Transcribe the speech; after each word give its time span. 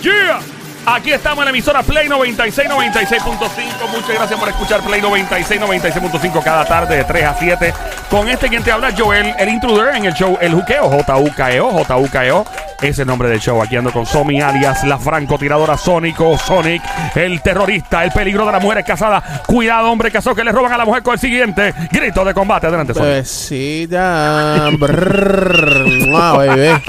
Yeah. 0.00 0.40
Aquí 0.84 1.12
estamos 1.12 1.38
en 1.38 1.44
la 1.44 1.50
emisora 1.50 1.82
Play 1.82 2.08
96, 2.08 2.68
96.5. 2.68 3.88
Muchas 3.92 4.16
gracias 4.16 4.40
por 4.40 4.48
escuchar 4.48 4.80
Play 4.80 5.00
96, 5.00 5.60
96.5 5.60 6.42
cada 6.42 6.64
tarde 6.64 6.96
de 6.96 7.04
3 7.04 7.24
a 7.24 7.34
7. 7.38 7.74
Con 8.10 8.28
este 8.28 8.48
quien 8.48 8.64
te 8.64 8.72
habla, 8.72 8.92
Joel, 8.96 9.32
el 9.38 9.48
intruder 9.48 9.94
en 9.94 10.06
el 10.06 10.14
show 10.14 10.36
El 10.40 10.54
Juqueo, 10.54 10.88
J-U-K-E-O, 10.88 11.70
J-U-K-E-O. 11.70 12.44
Es 12.80 12.98
el 12.98 13.06
nombre 13.06 13.28
del 13.28 13.38
show. 13.38 13.62
Aquí 13.62 13.76
ando 13.76 13.92
con 13.92 14.06
Somi, 14.06 14.40
alias 14.40 14.82
la 14.82 14.98
francotiradora 14.98 15.78
Sónico, 15.78 16.36
Sonic, 16.36 16.82
el 17.14 17.40
terrorista, 17.42 18.02
el 18.02 18.10
peligro 18.10 18.44
de 18.44 18.52
las 18.52 18.62
mujeres 18.62 18.84
casadas. 18.84 19.22
Cuidado, 19.46 19.88
hombre 19.88 20.10
casado 20.10 20.34
que 20.34 20.42
le 20.42 20.50
roban 20.50 20.72
a 20.72 20.78
la 20.78 20.84
mujer 20.84 21.04
con 21.04 21.14
el 21.14 21.20
siguiente 21.20 21.72
grito 21.92 22.24
de 22.24 22.34
combate. 22.34 22.66
Adelante, 22.66 22.92
Sonic. 22.92 23.08
Bebecita. 23.08 24.68
brrr, 24.72 26.10
baby. 26.10 26.82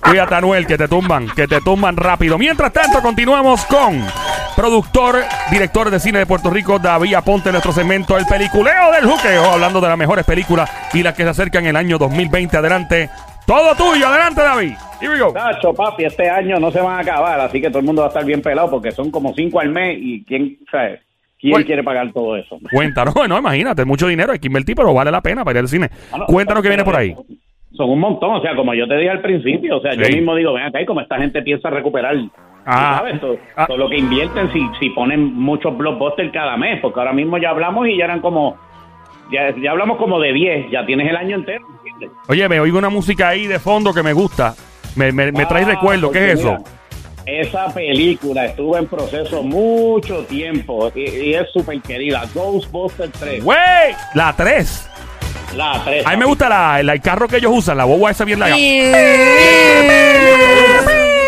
Cuídate, 0.00 0.34
Anuel, 0.34 0.66
que 0.66 0.78
te 0.78 0.88
tumban, 0.88 1.28
que 1.34 1.46
te 1.46 1.60
tumban 1.60 1.96
rápido. 1.96 2.38
Mientras 2.38 2.72
tanto, 2.72 3.00
continuamos 3.02 3.64
con 3.66 4.02
productor, 4.56 5.16
director 5.50 5.90
de 5.90 6.00
cine 6.00 6.18
de 6.20 6.26
Puerto 6.26 6.50
Rico, 6.50 6.78
David 6.78 7.14
Aponte, 7.14 7.50
nuestro 7.52 7.72
segmento 7.72 8.16
El 8.16 8.26
Peliculeo 8.26 8.90
del 8.92 9.06
Juqueo, 9.06 9.44
hablando 9.44 9.80
de 9.80 9.88
las 9.88 9.98
mejores 9.98 10.24
películas 10.24 10.70
y 10.94 11.02
las 11.02 11.14
que 11.14 11.22
se 11.24 11.28
acercan 11.28 11.66
el 11.66 11.76
año 11.76 11.98
2020. 11.98 12.56
Adelante, 12.56 13.10
todo 13.46 13.74
tuyo, 13.74 14.08
adelante, 14.08 14.40
David. 14.42 14.72
Here 15.00 15.12
we 15.12 15.18
go. 15.20 15.32
Papi, 15.74 16.04
este 16.04 16.28
año 16.28 16.58
no 16.58 16.70
se 16.72 16.80
van 16.80 16.98
a 16.98 17.00
acabar, 17.00 17.38
así 17.40 17.60
que 17.60 17.68
todo 17.68 17.78
el 17.80 17.84
mundo 17.84 18.02
va 18.02 18.08
a 18.08 18.10
estar 18.10 18.24
bien 18.24 18.42
pelado 18.42 18.70
porque 18.70 18.90
son 18.92 19.10
como 19.10 19.32
cinco 19.34 19.60
al 19.60 19.68
mes 19.70 19.96
y 20.00 20.24
quién, 20.24 20.58
sabe, 20.70 21.02
quién 21.38 21.52
Bueno. 21.52 21.66
quiere 21.66 21.84
pagar 21.84 22.12
todo 22.12 22.36
eso. 22.36 22.58
Cuéntanos, 22.70 23.14
bueno, 23.14 23.38
imagínate, 23.38 23.84
mucho 23.84 24.08
dinero 24.08 24.32
hay 24.32 24.38
que 24.38 24.48
invertir, 24.48 24.74
pero 24.74 24.92
vale 24.92 25.10
la 25.12 25.20
pena 25.20 25.44
para 25.44 25.58
ir 25.58 25.62
al 25.64 25.68
cine. 25.68 25.90
Ah, 26.12 26.18
no, 26.18 26.26
Cuéntanos 26.26 26.62
qué 26.62 26.68
viene 26.68 26.84
por 26.84 26.96
ahí. 26.96 27.14
Son 27.76 27.90
un 27.90 28.00
montón, 28.00 28.34
o 28.36 28.40
sea, 28.40 28.56
como 28.56 28.72
yo 28.74 28.88
te 28.88 28.96
dije 28.96 29.10
al 29.10 29.20
principio, 29.20 29.76
o 29.76 29.80
sea, 29.80 29.92
yo 29.94 30.08
mismo 30.08 30.34
digo, 30.34 30.54
ven 30.54 30.64
acá, 30.64 30.80
y 30.80 30.86
como 30.86 31.00
esta 31.00 31.18
gente 31.18 31.42
piensa 31.42 31.68
recuperar, 31.70 32.16
Ah. 32.66 32.96
¿sabes? 32.98 33.20
Todo, 33.20 33.36
Ah. 33.56 33.66
todo 33.66 33.76
lo 33.76 33.88
que 33.88 33.96
invierten 33.98 34.52
si, 34.52 34.60
si 34.80 34.90
ponen 34.90 35.34
muchos 35.34 35.76
blockbusters 35.76 36.32
cada 36.32 36.56
mes, 36.56 36.80
porque 36.80 36.98
ahora 36.98 37.12
mismo 37.12 37.38
ya 37.38 37.50
hablamos 37.50 37.86
y 37.88 37.96
ya 37.98 38.04
eran 38.06 38.20
como, 38.20 38.56
ya, 39.30 39.54
ya 39.62 39.70
hablamos 39.70 39.98
como 39.98 40.18
de 40.20 40.32
10, 40.32 40.70
ya 40.70 40.84
tienes 40.86 41.08
el 41.08 41.16
año 41.16 41.36
entero, 41.36 41.64
¿entiendes? 41.76 42.10
Oye, 42.28 42.48
me 42.48 42.58
oigo 42.60 42.78
una 42.78 42.90
música 42.90 43.28
ahí 43.28 43.46
de 43.46 43.58
fondo 43.58 43.92
que 43.94 44.02
me 44.02 44.12
gusta. 44.12 44.54
Me, 44.96 45.12
me, 45.12 45.30
me 45.30 45.46
trae 45.46 45.64
Ah, 45.64 45.68
recuerdo, 45.68 46.10
¿qué 46.10 46.18
porque 46.18 46.32
es 46.32 46.40
eso? 46.40 46.56
Esa 47.26 47.72
película 47.74 48.46
estuvo 48.46 48.76
en 48.78 48.86
proceso 48.86 49.42
mucho 49.42 50.24
tiempo 50.24 50.90
y, 50.94 51.00
y 51.02 51.34
es 51.34 51.50
súper 51.52 51.80
querida. 51.82 52.22
Ghostbusters 52.34 53.12
3. 53.12 53.44
¡Wey! 53.44 53.56
La 54.14 54.32
3. 54.34 54.90
La 55.56 55.82
3. 55.84 56.06
A 56.06 56.10
mí 56.10 56.16
me 56.16 56.24
gusta 56.26 56.48
la, 56.48 56.82
la- 56.82 56.92
el 56.92 57.00
carro 57.00 57.26
que 57.28 57.36
ellos 57.38 57.52
usan, 57.54 57.76
la 57.76 57.84
boba 57.84 58.10
esa 58.10 58.24
bien 58.24 58.38
larga. 58.40 58.56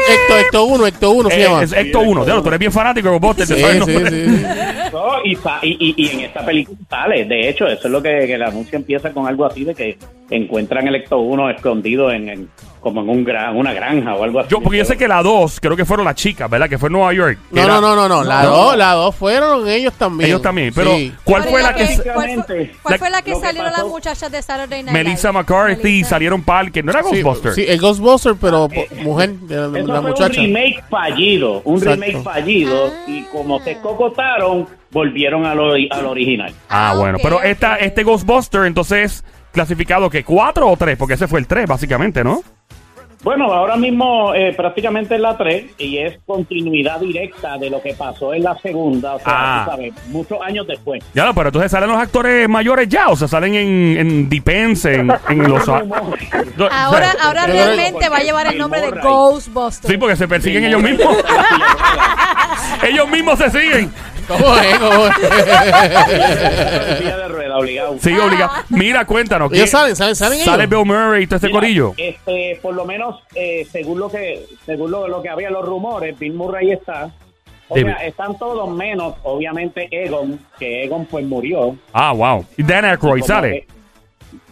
Hecto, 0.09 0.39
Hecto 0.39 0.65
1, 0.65 0.87
Hecto 0.87 1.11
1 1.13 1.31
se 1.31 1.41
Eh, 1.41 1.45
llama. 1.45 1.63
es 1.63 1.73
Hecto 1.73 2.01
1. 2.01 2.25
Diablo, 2.25 2.43
tú 2.43 2.49
eres 2.49 2.59
bien 2.61 2.73
fanático 2.73 3.09
de 3.11 3.19
Ghostbusters. 3.19 3.49
Sí, 3.49 3.55
te 3.55 3.61
sabes 3.61 3.77
el 3.77 3.85
sí, 3.85 3.93
nombre. 3.93 4.11
sí. 4.11 4.47
No, 4.93 5.25
y, 5.25 5.37
sa- 5.37 5.61
y, 5.63 5.77
y- 5.79 5.95
y 6.05 6.09
en 6.11 6.21
esta 6.21 6.45
película 6.45 6.77
sale. 6.89 7.25
De 7.25 7.49
hecho, 7.49 7.67
eso 7.69 7.87
es 7.87 7.91
lo 7.93 8.03
que, 8.03 8.27
que 8.27 8.35
el 8.35 8.43
anuncio 8.43 8.77
empieza 8.77 9.13
con 9.13 9.29
algo 9.29 9.47
así 9.47 9.63
de 9.65 9.73
que 9.75 9.97
encuentran 10.31 10.89
el 10.89 10.97
Ecto 10.97 11.19
1 11.19 11.49
escondido 11.51 12.11
en, 12.11 12.29
en- 12.29 12.49
como 12.81 13.03
en 13.03 13.09
un 13.11 13.25
gran, 13.25 13.57
una 13.57 13.73
granja 13.73 14.15
o 14.15 14.25
algo 14.25 14.41
así. 14.41 14.49
Yo, 14.51 14.61
porque 14.61 14.79
yo 14.79 14.85
sé 14.85 14.97
que 14.97 15.07
la 15.07 15.23
2, 15.23 15.61
creo 15.61 15.77
que 15.77 15.85
fueron 15.85 16.07
las 16.07 16.15
chicas, 16.15 16.49
¿verdad? 16.49 16.69
Que 16.69 16.79
fue 16.79 16.89
en 16.89 16.95
Nueva 16.95 17.13
York. 17.13 17.39
No, 17.51 17.63
era- 17.63 17.75
no, 17.75 17.81
no, 17.81 17.97
no, 17.97 18.09
no. 18.09 18.25
La 18.25 18.43
No. 18.43 18.51
dos, 18.51 18.77
la 18.77 18.93
dos 18.93 19.15
fueron 19.15 19.69
ellos 19.69 19.93
también. 19.95 20.31
Ellos 20.31 20.43
también. 20.43 20.73
Pero, 20.75 20.95
Sí. 20.97 21.13
¿cuál 21.25 21.43
Pero 21.43 21.51
fue 21.53 21.61
¿y 21.61 21.65
la 21.65 21.75
que... 21.75 21.85
¿Cuál 21.85 21.95
fue, 21.95 22.05
Básicamente, 22.15 22.73
cuál 22.83 22.93
la- 22.93 22.99
fue 22.99 23.11
la 23.11 23.23
que 23.23 23.35
salieron 23.37 23.73
las 23.73 23.85
muchachas 23.87 24.33
de 24.33 24.43
Saturday 24.43 24.83
Night 24.83 24.93
Melissa 24.95 25.29
Live? 25.29 25.39
McCarthy 25.41 25.83
Melissa. 25.85 26.09
salieron 26.11 26.43
par 26.43 26.73
que 26.73 26.83
no 26.83 26.91
era 26.93 27.03
Sí, 27.03 27.23
Ghostbusters. 27.23 27.55
sí, 27.55 27.65
el 27.69 27.81
Ghostbuster, 27.81 28.35
pero 28.41 28.69
po- 28.69 28.87
mujer, 29.03 29.31
de 29.35 29.57
la, 29.57 29.79
Eso 29.79 29.87
la 29.87 30.01
fue 30.01 30.11
muchacha. 30.11 30.41
un 30.41 30.47
remake 30.47 30.85
fallido, 30.89 31.61
un 31.65 31.79
Exacto. 31.79 32.01
remake 32.05 32.23
fallido 32.23 32.93
y 33.07 33.23
como 33.25 33.61
se 33.61 33.79
cocotaron, 33.81 34.67
volvieron 34.91 35.45
a 35.47 35.55
lo, 35.55 35.75
al 35.75 36.07
original. 36.07 36.53
Ah, 36.69 36.91
Ah, 36.91 36.95
bueno. 36.97 37.19
Pero 37.23 37.43
esta, 37.43 37.77
este 37.77 38.03
Ghostbuster, 38.05 38.65
entonces, 38.65 39.23
clasificado 39.53 40.09
que 40.11 40.25
¿Cuatro 40.25 40.69
o 40.69 40.77
tres? 40.77 40.97
Porque 40.97 41.15
ese 41.15 41.27
fue 41.29 41.41
el 41.41 41.47
tres, 41.47 41.67
básicamente, 41.67 42.23
¿no? 42.25 42.43
Bueno, 43.23 43.53
ahora 43.53 43.77
mismo 43.77 44.33
eh, 44.35 44.55
prácticamente 44.57 45.17
es 45.17 45.21
la 45.21 45.37
3 45.37 45.65
y 45.79 45.99
es 45.99 46.19
continuidad 46.27 46.99
directa 47.01 47.59
de 47.59 47.69
lo 47.69 47.83
que 47.83 47.93
pasó 47.93 48.33
en 48.33 48.45
la 48.45 48.57
segunda, 48.61 49.17
o 49.17 49.19
sea, 49.19 49.27
Ah. 49.27 49.63
tú 49.67 49.71
sabes, 49.73 49.93
muchos 50.09 50.39
años 50.43 50.67
después. 50.67 51.05
Ya, 51.13 51.27
no, 51.27 51.35
pero 51.35 51.49
entonces 51.49 51.71
salen 51.71 51.91
los 51.91 51.99
actores 51.99 52.49
mayores 52.49 52.89
ya, 52.89 53.09
o 53.09 53.17
sea, 53.17 53.29
salen 53.29 53.55
en, 53.55 53.97
en 53.99 54.29
Depends, 54.31 54.87
en, 54.87 55.13
en 55.29 55.43
los... 55.51 55.69
Ahora, 56.71 57.13
ahora 57.23 57.47
Yo 57.47 57.53
creo- 57.53 57.65
realmente 57.67 58.09
va 58.09 58.17
a 58.19 58.23
llevar 58.23 58.47
el 58.47 58.57
nombre 58.59 58.81
de. 58.81 58.91
Ghostbusters. 58.91 59.91
Sí, 59.93 59.99
porque 59.99 60.17
se 60.17 60.27
persiguen 60.29 60.65
ellos 60.65 60.83
mismos. 60.83 61.17
ellos 62.89 63.09
mismos 63.09 63.39
se 63.39 63.51
siguen. 63.51 63.93
¿Cómo 64.29 64.57
es? 64.57 64.79
¿Cómo 64.79 65.07
es? 65.07 65.17
Obligado. 67.61 67.97
Sí, 68.01 68.13
obligado. 68.19 68.53
Mira, 68.71 69.05
cuéntanos. 69.05 69.53
Ellos 69.53 69.65
¿quién- 69.65 69.69
salen, 69.69 69.97
salen, 69.97 70.17
salen 70.17 70.39
Sale 70.41 70.65
ellos. 70.65 70.71
Bill 70.85 70.87
Murray 70.87 71.25
y 71.25 71.27
todo 71.27 71.37
este 71.37 71.47
Mira, 71.49 71.61
corillo. 71.61 71.95
Este, 71.97 72.59
por 72.63 72.75
lo 72.75 72.85
menos, 72.85 73.23
eh, 73.35 73.67
según 73.71 73.99
lo 73.99 74.11
que 74.11 74.45
según 74.67 74.91
lo, 74.91 75.07
lo 75.09 75.23
que 75.23 75.29
había 75.29 75.51
los 75.51 75.65
rumores, 75.65 76.19
Bill 76.19 76.35
Murray 76.35 76.73
está. 76.73 77.11
O 77.69 77.77
sea, 77.77 78.05
están 78.05 78.37
todos 78.37 78.69
menos, 78.75 79.15
obviamente, 79.23 79.87
Egon, 79.93 80.41
que 80.59 80.83
Egon 80.85 81.07
pues 81.07 81.25
murió. 81.25 81.77
Ah, 81.93 82.13
wow. 82.13 82.45
Y 82.57 82.65
Dan 82.65 82.85
Aykroyd 82.85 83.23
sale. 83.23 83.67
que- 83.67 83.81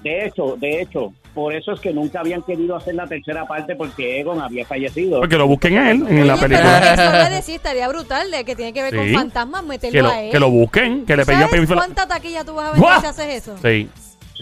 de 0.03 0.27
hecho, 0.27 0.55
de 0.57 0.83
hecho, 0.83 1.13
por 1.35 1.55
eso 1.55 1.73
es 1.73 1.81
que 1.81 1.93
nunca 1.93 2.21
habían 2.21 2.43
querido 2.43 2.77
hacer 2.77 2.95
la 2.95 3.07
tercera 3.07 3.47
parte 3.47 3.77
porque 3.77 4.21
Egon 4.21 4.41
había 4.41 4.67
fallecido. 4.67 5.21
Porque 5.21 5.37
lo 5.37 5.47
busquen 5.47 5.79
a 5.79 5.91
él 5.91 6.05
en 6.09 6.27
la 6.27 6.35
Oye, 6.35 6.43
película. 6.43 6.81
pero 6.81 7.03
eso 7.03 7.13
le 7.31 7.31
decía, 7.37 7.57
estaría 7.57 7.89
brutal, 7.89 8.31
de 8.31 8.45
que 8.45 8.57
tiene 8.57 8.73
que 8.73 8.83
ver 8.83 8.93
Sí. 8.93 8.99
con 9.13 9.21
fantasmas, 9.23 9.65
meterlo 9.65 9.93
Que 9.99 10.03
lo, 10.03 10.09
a 10.11 10.21
él. 10.23 10.31
que 10.33 10.39
lo 10.41 10.51
busquen, 10.51 11.07
que 11.07 11.17
le 11.17 11.25
¿Sabes 11.25 11.37
pedían 11.37 11.51
permiso. 11.51 11.73
a 11.73 11.77
la- 11.77 11.83
cuánta 11.83 12.07
taquilla 12.09 12.45
tú 12.45 12.55
vas 12.55 12.67
a 12.67 12.73
vender 12.73 12.89
¡Guau! 12.89 13.01
si 13.01 13.07
haces 13.07 13.35
eso? 13.35 13.55
Sí. 13.63 13.89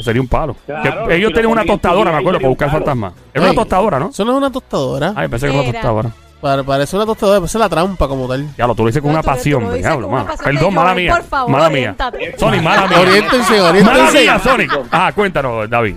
Sería 0.03 0.21
un 0.21 0.29
palo. 0.29 0.55
Claro, 0.67 1.07
Que 1.09 1.17
ellos 1.17 1.29
si 1.29 1.35
tenían 1.35 1.45
lo 1.45 1.51
una 1.53 1.61
ponen 1.63 1.73
en 1.73 1.79
tostadora, 1.81 2.11
me 2.13 2.19
acuerdo, 2.19 2.39
sería 2.39 2.39
para 2.39 2.49
un 2.49 2.53
buscar 2.53 2.69
palo. 2.69 2.79
fantasmas. 2.85 3.13
Era 3.33 3.45
una 3.45 3.55
tostadora, 3.55 3.99
¿no? 3.99 4.09
Eso 4.11 4.25
no 4.27 4.33
es 4.33 4.37
una 4.39 4.51
tostadora. 4.53 5.13
Ay, 5.17 5.29
pensé 5.29 5.47
que 5.47 5.53
era 5.53 5.61
una 5.61 5.69
Era. 5.71 5.81
tostadora. 5.81 6.11
Pare- 6.39 6.65
parece 6.65 6.97
una 6.97 7.07
tostadora, 7.07 7.41
parece 7.41 7.59
la 7.59 7.69
trampa 7.71 8.07
como 8.07 8.29
tal. 8.29 8.47
Ya 8.59 8.67
lo 8.67 8.75
tú 8.75 8.83
lo 8.83 8.89
dices 8.89 9.01
con 9.01 9.11
No, 9.11 9.15
una 9.15 9.23
tú- 9.23 9.31
tú 9.31 9.35
pasión, 9.37 9.63
lo 9.63 9.69
me 9.69 9.75
dices 9.77 9.87
diablo, 9.91 10.07
con 10.07 10.15
una 10.17 10.25
mano. 10.25 10.37
pasión 10.37 10.55
de 10.55 10.59
Perdón, 10.61 10.75
mala 10.75 10.95
mía. 10.95 11.15
por 11.17 11.25
favor, 11.25 11.51
mala 11.51 11.69
mía. 11.71 11.79
oriéntate. 11.79 12.35
Sony, 12.39 12.63
mala 12.63 12.87
mía. 12.89 13.01
Oriéntense, 13.01 13.53
Mala 13.57 13.69
oriéntense. 13.71 14.21
mía, 14.21 14.39
Sonic. 14.39 14.81
Ah, 14.93 15.13
cuéntanos, 15.15 15.71
David. 15.71 15.97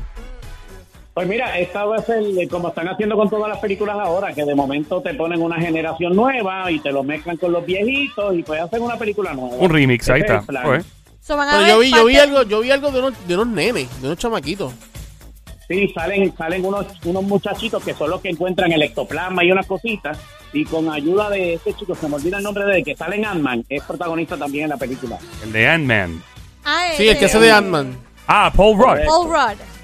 Pues 1.20 1.28
mira, 1.28 1.60
esta 1.60 1.84
va 1.84 1.98
a 1.98 2.02
ser 2.02 2.24
eh, 2.40 2.48
como 2.48 2.70
están 2.70 2.88
haciendo 2.88 3.18
con 3.18 3.30
todas 3.30 3.50
las 3.50 3.60
películas 3.60 3.98
ahora, 4.00 4.32
que 4.32 4.46
de 4.46 4.56
momento 4.56 5.02
te 5.02 5.14
ponen 5.16 5.42
una 5.42 5.60
generación 5.60 6.16
nueva 6.16 6.72
y 6.72 6.80
te 6.80 6.94
lo 6.94 7.04
mezclan 7.04 7.36
con 7.36 7.52
los 7.52 7.66
viejitos 7.66 8.34
y 8.36 8.42
pues 8.42 8.62
hacen 8.62 8.82
una 8.82 8.96
película 8.96 9.34
nueva. 9.34 9.58
Un 9.58 9.70
remix, 9.70 10.10
ahí 10.10 10.22
es 10.22 10.32
está. 10.32 10.76
el. 10.76 10.86
So, 11.22 11.36
van 11.36 11.50
a 11.50 11.52
Pero 11.58 11.68
yo 11.68 11.80
vi, 11.80 11.92
yo 11.92 12.06
vi 12.06 12.14
parte- 12.16 12.30
algo, 12.30 12.44
yo 12.44 12.62
vi 12.62 12.72
algo 12.72 12.92
de 12.92 13.00
unos, 13.00 13.28
de 13.28 13.34
unos 13.34 13.48
nenes, 13.48 14.02
de 14.02 14.08
unos 14.08 14.18
chamaquitos. 14.18 14.72
Sí, 15.68 15.92
salen, 15.94 16.34
salen 16.38 16.64
unos, 16.64 16.86
unos 17.04 17.24
muchachitos 17.24 17.84
que 17.84 17.94
son 17.94 18.12
los 18.12 18.22
que 18.22 18.30
encuentran 18.30 18.72
el 18.72 18.82
ectoplasma 18.82 19.44
y 19.44 19.52
unas 19.52 19.68
cositas. 19.68 20.18
Y 20.54 20.64
con 20.64 20.90
ayuda 20.90 21.30
de 21.30 21.56
este 21.56 21.74
chico, 21.74 21.96
se 21.96 22.08
me 22.08 22.16
olvida 22.16 22.38
el 22.38 22.44
nombre 22.46 22.64
de 22.64 22.78
él, 22.78 22.84
que 22.86 22.96
sale 22.96 23.18
en 23.18 23.26
Ant-Man, 23.26 23.66
es 23.68 23.84
protagonista 23.84 24.38
también 24.38 24.64
en 24.64 24.70
la 24.70 24.78
película. 24.78 25.18
El 25.44 25.52
de 25.52 25.68
Ant-Man. 25.68 26.24
Ah, 26.64 26.92
Sí, 26.96 27.10
el 27.10 27.18
que 27.20 27.26
hace 27.26 27.40
de 27.42 27.52
Ant-Man. 27.52 27.98
Ah, 28.26 28.54
Paul 28.56 28.78
Rudd. 28.78 29.06
Paul 29.06 29.28
Rudd. 29.28 29.79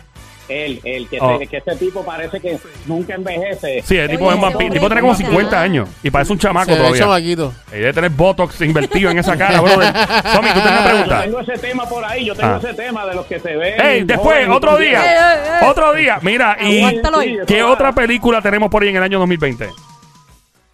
Él, 0.47 0.79
el 0.83 1.07
que, 1.09 1.17
Oh. 1.19 1.39
se- 1.39 1.47
que 1.47 1.57
este 1.57 1.75
tipo 1.77 2.05
parece 2.05 2.39
que 2.39 2.57
nunca 2.85 3.15
envejece. 3.15 3.81
Sí, 3.83 3.97
el 3.97 4.09
tipo 4.09 4.25
Oye, 4.25 4.29
es 4.29 4.35
un 4.35 4.41
vampiro. 4.41 4.67
El 4.67 4.73
tipo 4.73 4.87
tiene 4.87 5.01
como 5.01 5.15
50 5.15 5.61
años 5.61 5.89
y 6.03 6.11
parece 6.11 6.33
un 6.33 6.39
chamaco 6.39 6.71
Se 6.71 6.77
todavía. 6.77 6.99
chamaquito. 7.01 7.53
Y 7.69 7.75
debe 7.77 7.93
tener 7.93 8.09
Botox 8.11 8.61
invertido 8.61 9.09
en 9.11 9.19
esa 9.19 9.35
cara, 9.37 9.59
brother. 9.61 9.91
Tommy, 10.33 10.47
tú 10.49 10.61
tienes 10.61 10.71
una 10.71 10.79
Yo 10.83 10.89
pregunta. 10.89 11.21
tengo 11.23 11.39
ese 11.39 11.57
tema 11.57 11.85
por 11.89 12.05
ahí, 12.05 12.25
yo 12.25 12.35
tengo 12.35 12.53
Ah. 12.53 12.59
ese 12.63 12.73
tema 12.73 13.05
de 13.05 13.15
los 13.15 13.25
que 13.25 13.39
se 13.39 13.55
ven. 13.55 13.81
Ey, 13.81 14.03
después, 14.03 14.47
otro 14.49 14.77
día. 14.77 14.99
Eh, 15.03 15.17
eh, 15.17 15.49
eh. 15.61 15.65
Otro 15.67 15.93
día. 15.93 16.19
Mira, 16.21 16.57
y 16.61 16.79
Aguántalo 16.79 17.19
ahí. 17.19 17.37
¿qué 17.47 17.63
otra 17.63 17.91
película 17.93 18.41
tenemos 18.41 18.69
por 18.69 18.83
ahí 18.83 18.89
en 18.89 18.97
el 18.97 19.03
año 19.03 19.19
2020? 19.19 19.69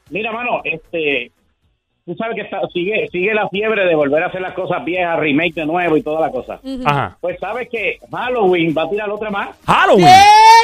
Mira, 0.09 0.31
mano, 0.33 0.61
este, 0.65 1.31
tú 2.05 2.15
sabes 2.15 2.35
que 2.35 2.41
está- 2.41 2.59
sigue, 2.73 3.07
sigue 3.11 3.33
la 3.33 3.47
fiebre 3.49 3.85
de 3.85 3.95
volver 3.95 4.23
a 4.23 4.27
hacer 4.27 4.41
las 4.41 4.53
cosas 4.53 4.83
viejas, 4.83 5.19
remake 5.19 5.53
de 5.55 5.65
nuevo 5.65 5.95
y 5.97 6.01
toda 6.01 6.19
la 6.21 6.31
cosa. 6.31 6.59
Ajá. 6.85 7.17
Pues 7.21 7.37
sabes 7.39 7.69
que 7.69 7.99
Halloween 8.11 8.73
va 8.77 8.83
a 8.83 8.89
tirar 8.89 9.09
otra 9.09 9.29
más. 9.29 9.49
Halloween. 9.65 10.07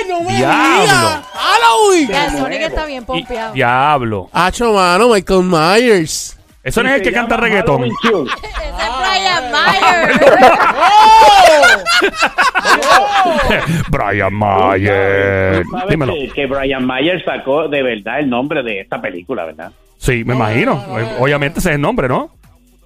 ¡No 0.09 0.21
me 0.23 0.35
Diablo. 0.37 0.81
digas! 0.81 1.21
¡Halloween! 1.33 2.07
Ya, 2.09 2.29
Sonic 2.31 2.61
está 2.61 2.85
bien 2.85 3.03
Y- 3.03 3.05
pompeado. 3.05 3.53
diablo. 3.53 4.29
Hacho, 4.33 4.73
mano, 4.73 5.09
Michael 5.09 5.43
Myers. 5.43 6.33
Eso 6.63 6.83
no 6.83 6.89
es 6.89 6.95
el 6.95 7.01
que 7.01 7.13
canta 7.13 7.37
reggaetón. 7.37 7.85
Ese 7.85 7.93
es 8.09 8.13
Brian 8.99 9.51
Myers. 9.51 10.19
Brian 13.89 14.39
sabes 15.71 15.89
Dímelo. 15.89 16.13
que, 16.13 16.29
que 16.29 16.45
Brian 16.45 16.85
Mayer 16.85 17.23
sacó 17.23 17.67
de 17.67 17.83
verdad 17.83 18.19
el 18.19 18.29
nombre 18.29 18.63
de 18.63 18.81
esta 18.81 19.01
película, 19.01 19.45
¿verdad? 19.45 19.71
Sí, 19.97 20.23
me 20.23 20.35
imagino. 20.35 20.81
Obviamente 21.19 21.59
ese 21.59 21.69
es 21.69 21.75
el 21.75 21.81
nombre, 21.81 22.07
¿no? 22.07 22.31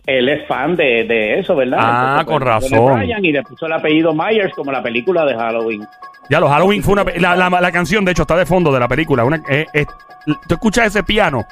Él 0.05 0.27
es 0.29 0.47
fan 0.47 0.75
de, 0.75 1.03
de 1.03 1.39
eso, 1.39 1.55
¿verdad? 1.55 1.77
Ah, 1.79 2.17
Entonces, 2.21 2.25
con 2.25 2.39
pues, 2.59 2.69
pone 2.81 3.05
razón. 3.05 3.25
Y 3.25 3.31
le 3.31 3.43
puso 3.43 3.65
el 3.67 3.73
apellido 3.73 4.13
Myers 4.13 4.53
como 4.53 4.71
la 4.71 4.81
película 4.81 5.25
de 5.25 5.35
Halloween. 5.35 5.85
Ya, 6.29 6.39
los 6.39 6.49
Halloween 6.49 6.81
fue 6.81 6.93
una. 6.93 7.03
La, 7.17 7.35
la, 7.35 7.49
la 7.49 7.71
canción, 7.71 8.03
de 8.03 8.11
hecho, 8.11 8.23
está 8.23 8.35
de 8.35 8.45
fondo 8.45 8.71
de 8.71 8.79
la 8.79 8.87
película. 8.87 9.23
Una, 9.23 9.43
eh, 9.49 9.67
eh, 9.73 9.85
tú 10.25 10.55
escuchas 10.55 10.87
ese 10.87 11.03
piano 11.03 11.45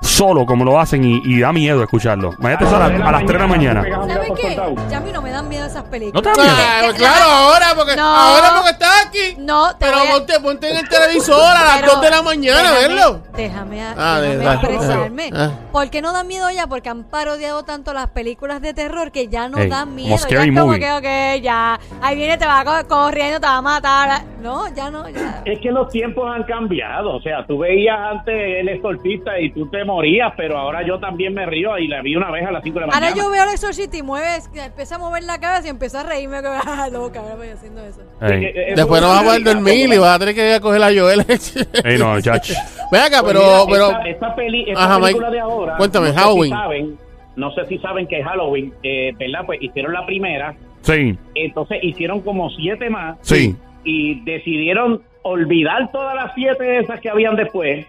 solo 0.00 0.44
como 0.46 0.64
lo 0.64 0.78
hacen 0.78 1.02
y, 1.04 1.20
y 1.24 1.40
da 1.40 1.52
miedo 1.52 1.82
escucharlo. 1.82 2.32
Imagínate 2.38 2.64
eso 2.64 2.76
a, 2.76 2.88
la- 2.88 3.08
a 3.08 3.12
las 3.12 3.20
3 3.24 3.32
de 3.32 3.38
la 3.38 3.46
mañana. 3.46 3.84
¿Sabes 4.06 4.32
qué? 4.40 4.60
Ya 4.90 4.98
a 4.98 5.00
mí 5.00 5.10
no 5.12 5.22
me 5.22 5.30
dan 5.30 5.48
miedo 5.48 5.66
esas 5.66 5.84
¿No 5.84 5.90
películas. 5.90 6.22
te 6.22 6.28
da 6.40 6.44
miedo? 6.46 6.56
Ah, 6.58 6.92
claro, 6.96 7.24
ahora 7.24 7.66
porque, 7.74 7.96
No. 7.96 8.02
ahora 8.16 8.52
porque 8.56 8.70
estás 8.70 9.06
aquí. 9.06 9.36
No, 9.38 9.70
te 9.76 9.86
Pero 9.86 9.98
voy 9.98 10.08
a- 10.08 10.12
ponte, 10.12 10.40
ponte 10.40 10.70
en 10.70 10.76
el 10.78 10.88
televisor 10.88 11.40
a 11.56 11.64
las 11.64 11.80
Pero 11.80 11.92
2 11.94 12.00
de 12.02 12.10
la 12.10 12.22
mañana, 12.22 12.60
déjame- 12.60 12.78
verlo. 12.88 13.20
Déjame, 13.34 13.82
a- 13.82 13.94
Ah, 13.96 14.20
de- 14.20 14.36
da- 14.36 14.54
expresarme. 14.54 15.30
ah. 15.34 15.50
¿Por 15.72 15.90
qué 15.90 16.02
no 16.02 16.12
dan 16.12 16.26
miedo 16.26 16.50
ya? 16.50 16.66
Porque 16.66 16.88
han 16.88 17.04
parodiado 17.04 17.62
tanto 17.64 17.92
las 17.92 18.08
películas 18.08 18.60
de 18.60 18.74
terror 18.74 19.10
que 19.10 19.28
ya 19.28 19.48
no 19.48 19.58
Ey, 19.58 19.68
dan 19.68 19.84
como 19.84 19.96
miedo. 19.96 20.10
Ya 20.10 20.18
Scary 20.18 20.48
es 20.50 20.54
como 20.54 20.66
Movie. 20.66 20.80
que, 20.80 20.92
ok, 21.38 21.42
ya. 21.42 21.80
Ahí 22.02 22.16
viene, 22.16 22.36
te 22.38 22.46
va 22.46 22.64
co- 22.64 22.88
corriendo, 22.88 23.40
te 23.40 23.46
va 23.46 23.56
a 23.56 23.62
matar. 23.62 24.22
No, 24.40 24.68
ya 24.74 24.90
no, 24.90 25.08
ya. 25.08 25.42
Es 25.46 25.58
que 25.60 25.70
los 25.70 25.88
tiempos 25.90 26.30
han 26.30 26.42
cambiado, 26.44 27.16
o 27.16 27.20
sea, 27.22 27.46
tú 27.46 27.58
veías 27.58 27.96
antes 27.98 28.34
el 28.60 28.68
exorcista 28.68 29.38
y 29.40 29.50
tú 29.52 29.66
te 29.70 29.83
morías, 29.84 30.32
pero 30.36 30.56
ahora 30.58 30.86
yo 30.86 30.98
también 30.98 31.34
me 31.34 31.46
río 31.46 31.78
y 31.78 31.88
la 31.88 32.02
vi 32.02 32.16
una 32.16 32.30
vez 32.30 32.46
a 32.46 32.50
las 32.52 32.62
5 32.62 32.74
de 32.80 32.86
la 32.86 32.92
Ahora 32.92 33.06
mañana. 33.10 33.22
yo 33.22 33.30
veo 33.30 33.42
al 33.42 33.48
exorcista 33.50 33.96
y 33.96 34.02
mueves, 34.02 34.50
empieza 34.54 34.94
a 34.96 34.98
mover 34.98 35.22
la 35.24 35.38
cabeza 35.38 35.66
y 35.66 35.70
empiezo 35.70 35.98
a 35.98 36.02
reírme. 36.04 36.38
Ah, 36.66 36.88
loca, 36.92 37.20
ahora 37.20 37.34
voy 37.36 37.48
haciendo 37.48 37.84
eso. 37.84 38.00
Ey. 38.20 38.44
Eh, 38.44 38.72
Después 38.76 39.00
no 39.02 39.08
vas 39.08 39.20
a 39.20 39.24
poder 39.24 39.42
dormir 39.44 39.92
y 39.92 39.98
vas 39.98 40.16
a 40.16 40.18
tener 40.18 40.34
que 40.34 40.48
ir 40.48 40.54
a 40.54 40.60
coger 40.60 40.82
a 40.82 40.86
Joel. 40.86 41.24
Ey, 41.84 41.98
no, 41.98 42.20
chach. 42.20 42.50
Ve 42.92 42.98
acá, 42.98 43.20
Pues 43.22 43.32
pero, 43.34 43.40
mira, 43.40 43.64
pero. 43.70 43.86
esta, 43.90 44.02
esta 44.08 44.34
peli, 44.36 44.64
esta 44.68 44.84
Ajá, 44.84 45.00
película 45.00 45.26
Mike, 45.28 45.34
de 45.36 45.40
ahora. 45.40 45.76
cuéntame, 45.76 46.08
no 46.08 46.12
sé 46.14 46.18
Halloween. 46.20 46.50
Si 46.50 46.56
saben, 46.56 46.98
no 47.36 47.50
sé 47.52 47.66
si 47.66 47.78
saben 47.78 48.06
que 48.06 48.22
Halloween, 48.22 48.72
eh, 48.82 49.12
¿verdad? 49.18 49.40
Pues 49.46 49.62
hicieron 49.62 49.92
la 49.92 50.04
primera, 50.06 50.54
Sí, 50.82 51.18
entonces 51.34 51.78
hicieron 51.82 52.20
como 52.20 52.50
siete 52.50 52.90
más 52.90 53.16
sí. 53.22 53.56
y 53.84 54.20
decidieron 54.24 55.02
olvidar 55.22 55.90
todas 55.90 56.14
las 56.14 56.32
siete 56.34 56.78
esas 56.78 57.00
que 57.00 57.08
habían 57.08 57.36
después. 57.36 57.86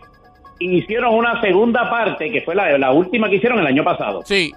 Hicieron 0.59 1.13
una 1.13 1.41
segunda 1.41 1.89
parte, 1.89 2.31
que 2.31 2.41
fue 2.41 2.55
la, 2.55 2.77
la 2.77 2.91
última 2.91 3.29
que 3.29 3.35
hicieron 3.35 3.59
el 3.59 3.67
año 3.67 3.83
pasado. 3.83 4.21
Sí. 4.25 4.53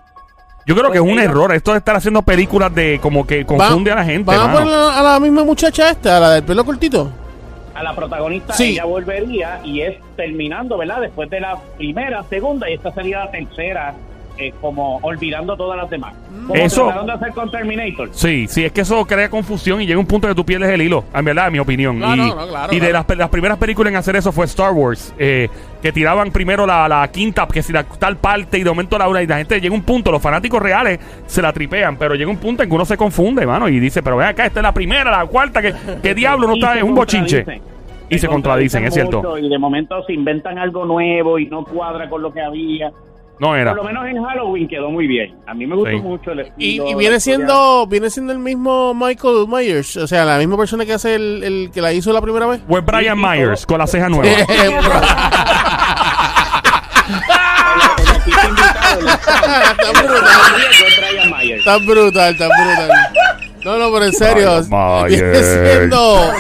Yo 0.67 0.77
creo 0.77 0.91
que 0.91 0.99
es 0.99 1.05
un 1.05 1.19
error 1.19 1.53
esto 1.55 1.73
de 1.73 1.79
estar 1.79 1.97
haciendo 1.97 2.21
películas 2.23 2.75
de 2.75 2.99
como 3.01 3.27
que 3.27 3.45
confunde 3.47 3.91
a 3.91 3.95
la 3.97 4.05
gente. 4.05 4.25
¿Van 4.31 4.39
a 4.39 4.47
mano. 4.49 4.59
poner 4.61 4.75
a 4.75 5.03
la 5.03 5.19
misma 5.21 5.43
muchacha 5.45 5.91
esta, 5.91 6.19
a 6.19 6.21
la 6.21 6.31
del 6.35 6.45
pelo 6.45 6.63
cortito? 6.65 7.11
A 7.75 7.83
la 7.83 7.95
protagonista 7.95 8.53
Sí. 8.53 8.73
ella 8.73 8.85
volvería 8.85 9.61
y 9.65 9.81
es 9.81 9.97
terminando, 10.17 10.77
¿verdad? 10.77 11.01
Después 11.01 11.31
de 11.31 11.41
la 11.41 11.57
primera, 11.79 12.23
segunda 12.25 12.69
y 12.69 12.75
esta 12.75 12.93
sería 12.93 13.21
la 13.25 13.31
tercera, 13.31 13.95
eh, 14.39 14.53
como 14.61 14.99
olvidando 15.03 15.57
todas 15.57 15.77
las 15.77 15.91
demás. 15.91 16.15
Como 16.47 16.55
Eso- 16.55 16.85
trataron 16.85 17.07
de 17.07 17.13
hacer 17.13 17.33
con 17.33 17.51
Terminator. 17.51 18.09
Sí, 18.13 18.47
sí, 18.49 18.65
es 18.65 18.73
que 18.73 18.83
eso 18.83 19.05
crea 19.05 19.29
confusión 19.29 19.83
y 19.83 19.87
llega 19.87 19.99
un 19.99 20.07
punto 20.07 20.29
que 20.29 20.35
tú 20.35 20.45
pierdes 20.45 20.71
el 20.71 20.81
hilo, 20.83 21.05
en 21.13 21.25
verdad, 21.25 21.49
en 21.49 21.53
mi 21.53 21.59
opinión. 21.59 21.99
Claro, 21.99 22.15
y 22.15 22.29
no, 22.29 22.49
claro, 22.49 22.73
y 22.73 22.81
de 22.81 22.91
claro. 22.91 23.15
las, 23.17 23.29
primeras 23.29 23.59
películas 23.59 23.91
en 23.91 23.97
hacer 23.97 24.17
eso 24.17 24.33
fue 24.33 24.47
Star 24.47 24.73
Wars, 24.73 25.13
eh, 25.19 25.49
que 25.83 25.93
tiraban 25.93 26.31
primero 26.31 26.67
la, 26.67 26.89
la 26.89 27.09
quinta, 27.09 27.47
que 27.47 27.63
si 27.63 27.73
la 27.73 27.85
tal 27.85 28.17
parte 28.17 28.59
y 28.59 28.63
de 28.63 28.71
momento 28.71 28.97
la 28.99 29.09
una, 29.09 29.23
y 29.23 29.27
la 29.27 29.39
gente 29.39 29.61
llega 29.61 29.75
un 29.75 29.83
punto, 29.83 30.11
los 30.13 30.23
fanáticos 30.23 30.63
reales 30.63 31.01
se 31.27 31.43
la 31.43 31.53
tripean, 31.53 31.97
pero 31.97 32.15
llega 32.15 32.31
un 32.31 32.39
punto 32.39 32.63
en 32.63 32.69
que 32.69 32.75
uno 32.75 32.85
se 32.85 32.97
confunde, 32.97 33.47
mano, 33.47 33.69
y 33.69 33.79
dice, 33.81 34.03
pero 34.03 34.17
ven 34.17 34.29
acá, 34.29 34.47
esta 34.47 34.61
es 34.61 34.63
la 34.65 34.73
primera, 34.73 35.11
la 35.11 35.27
cuarta, 35.27 35.61
que 35.61 35.75
¿qué 36.03 36.15
diablo 36.15 36.47
no 36.47 36.55
está? 36.55 36.77
Es 36.77 36.83
un 36.83 36.95
bochinche. 36.95 37.45
contradicen. 37.45 37.79
Y 38.11 38.19
se 38.19 38.27
contradicen, 38.27 38.85
es 38.85 38.95
cierto. 38.95 39.37
Y 39.37 39.49
de 39.49 39.59
momento 39.59 40.03
se 40.05 40.15
inventan 40.15 40.59
algo 40.59 40.87
nuevo 40.87 41.39
y 41.39 41.47
no 41.47 41.65
cuadra 41.65 42.09
con 42.09 42.23
lo 42.23 42.33
que 42.33 42.41
había. 42.41 42.91
No 43.41 43.55
era. 43.55 43.71
Por 43.71 43.79
lo 43.85 43.85
menos 43.85 44.07
en 44.07 44.23
Halloween 44.25 44.67
quedó 44.69 44.91
muy 44.91 45.07
bien. 45.07 45.37
A 45.47 45.55
mí 45.55 45.67
me 45.67 45.77
gustó 45.77 45.91
Sí. 45.91 45.97
mucho 46.03 46.33
el 46.33 46.41
Y, 46.41 46.43
estilo. 46.43 46.85
y 46.91 46.95
viene 46.95 47.17
historia. 47.17 47.21
siendo 47.21 47.87
viene 47.87 48.11
siendo 48.11 48.33
el 48.33 48.39
mismo 48.41 48.95
Michael 48.95 49.47
Myers, 49.49 49.97
o 49.97 50.07
sea, 50.09 50.25
la 50.25 50.39
misma 50.39 50.57
persona 50.57 50.85
que 50.85 50.93
hace 50.95 51.15
el, 51.15 51.43
el 51.45 51.71
que 51.73 51.81
la 51.81 51.93
hizo 51.93 52.13
la 52.13 52.21
primera 52.21 52.47
vez. 52.47 52.61
Fue 52.69 52.81
Brian 52.81 53.21
Myers 53.21 53.61
todo. 53.61 53.67
con 53.75 53.79
la 53.79 53.87
ceja 53.87 54.09
nueva. 54.09 54.27
Está 59.69 59.93
brutal. 60.03 61.51
Está 61.59 61.79
brutal, 61.79 62.33
está 62.33 62.49
brutal. 62.49 62.91
No, 63.65 63.79
no, 63.79 63.93
pero 63.93 64.05
en 64.07 64.13
serio. 64.13 64.51
Viene 65.09 65.25
Myers. 65.25 65.47
siendo. 65.47 66.33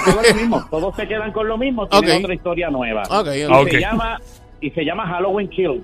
Todos 0.71 0.97
se 0.97 1.06
quedan 1.09 1.33
con 1.33 1.49
lo 1.49 1.59
mismo, 1.59 1.87
tienen 1.89 2.17
Ok. 2.19 2.21
otra 2.25 2.35
historia 2.35 2.71
nueva. 2.71 3.03
Y 3.05 3.71
se 3.71 3.81
llama 3.81 4.21
y 4.61 4.71
se 4.71 4.85
llama 4.85 5.06
Halloween 5.06 5.49
Kill. 5.49 5.83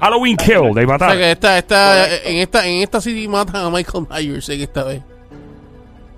Halloween 0.00 0.36
Kill, 0.36 0.74
de 0.74 0.84
O 0.84 0.88
matar. 0.88 1.10
sea 1.10 1.18
que 1.18 1.30
esta, 1.32 1.58
esta, 1.58 2.16
en 2.24 2.36
esta, 2.38 2.66
en 2.66 2.82
esta 2.82 3.00
sí 3.00 3.28
matan 3.28 3.64
a 3.66 3.70
Michael 3.70 4.06
Myers 4.10 4.48
en 4.48 4.60
esta 4.62 4.84
vez. 4.84 5.02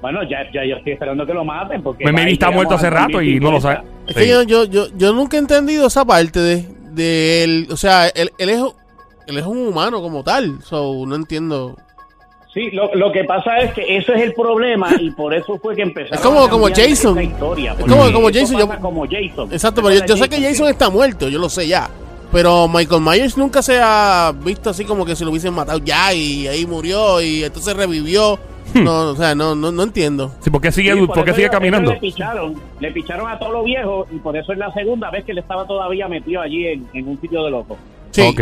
Bueno, 0.00 0.20
ya, 0.24 0.38
ya 0.52 0.64
yo 0.64 0.76
estoy 0.76 0.92
esperando 0.94 1.24
que 1.24 1.32
lo 1.34 1.44
maten 1.44 1.80
porque 1.82 2.04
y 2.04 2.32
está 2.32 2.50
muerto 2.50 2.74
hace 2.74 2.90
rato 2.90 3.22
y 3.22 3.38
no 3.38 3.52
lo 3.52 3.60
sabe. 3.60 3.76
2050. 4.06 4.10
Es 4.10 4.14
Sí. 4.16 4.20
que 4.20 4.28
yo, 4.28 4.42
yo, 4.42 4.64
yo, 4.64 4.86
yo 4.96 5.12
nunca 5.12 5.36
he 5.36 5.40
entendido 5.40 5.86
esa 5.86 6.04
parte 6.04 6.40
de, 6.40 6.66
de 6.90 7.44
él. 7.44 7.68
O 7.70 7.76
sea, 7.76 8.08
él, 8.08 8.32
él 8.38 8.48
es, 8.50 8.60
él 9.28 9.38
es 9.38 9.46
un 9.46 9.58
humano 9.68 10.00
como 10.02 10.24
tal. 10.24 10.60
So, 10.64 11.04
no 11.06 11.14
entiendo. 11.14 11.76
Sí, 12.52 12.70
lo, 12.72 12.92
lo 12.96 13.12
que 13.12 13.22
pasa 13.24 13.58
es 13.58 13.72
que 13.74 13.96
ese 13.96 14.12
es 14.14 14.20
el 14.22 14.34
problema 14.34 14.90
y 15.00 15.10
por 15.12 15.32
eso 15.34 15.56
fue 15.58 15.74
que 15.76 15.82
empezaron 15.82 16.14
Es 16.18 16.20
como- 16.20 16.40
a 16.44 16.50
como 16.50 16.66
Jason. 16.68 17.22
historia. 17.22 17.72
Es 17.78 17.84
como- 17.84 18.12
como 18.12 18.28
Jason, 18.28 18.58
yo- 18.58 18.80
como 18.80 19.06
Jason. 19.08 19.52
Exacto, 19.52 19.82
pero 19.82 19.94
yo, 19.94 20.04
yo 20.04 20.16
sé 20.16 20.28
que 20.28 20.40
Jason 20.42 20.68
está 20.68 20.90
muerto, 20.90 21.28
yo 21.28 21.38
lo 21.38 21.48
sé 21.48 21.66
ya. 21.68 21.88
Pero 22.32 22.66
Michael 22.66 23.02
Myers 23.02 23.36
nunca 23.36 23.60
se 23.62 23.78
ha 23.80 24.32
visto 24.44 24.70
así 24.70 24.84
como 24.84 25.04
que 25.04 25.14
se 25.14 25.24
lo 25.24 25.30
hubiesen 25.30 25.52
matado 25.54 25.78
ya 25.84 26.12
y 26.14 26.48
ahí 26.48 26.66
murió 26.66 27.20
y 27.20 27.44
entonces 27.44 27.76
revivió. 27.76 28.38
No, 28.74 29.10
o 29.10 29.16
sea, 29.16 29.34
no, 29.34 29.54
no, 29.54 29.70
no 29.70 29.82
entiendo. 29.82 30.32
Sí, 30.40 30.48
¿por 30.48 30.62
qué 30.62 30.72
sigue, 30.72 30.94
Sí, 30.94 30.98
por 31.00 31.08
por 31.08 31.24
qué 31.24 31.30
eso 31.32 31.36
sigue 31.36 31.50
caminando? 31.50 31.92
Le 31.92 31.98
picharon, 32.00 32.54
le 32.80 32.90
picharon 32.90 33.28
a 33.30 33.38
todos 33.38 33.52
los 33.52 33.64
viejos 33.66 34.06
y 34.10 34.16
por 34.16 34.34
eso 34.34 34.52
es 34.52 34.58
la 34.58 34.72
segunda 34.72 35.10
vez 35.10 35.24
que 35.24 35.32
él 35.32 35.38
estaba 35.38 35.66
todavía 35.66 36.08
metido 36.08 36.40
allí 36.40 36.66
en, 36.68 36.86
en 36.94 37.06
un 37.06 37.20
sitio 37.20 37.44
de 37.44 37.50
loco. 37.50 37.76
Sí. 38.12 38.22
Ok. 38.22 38.40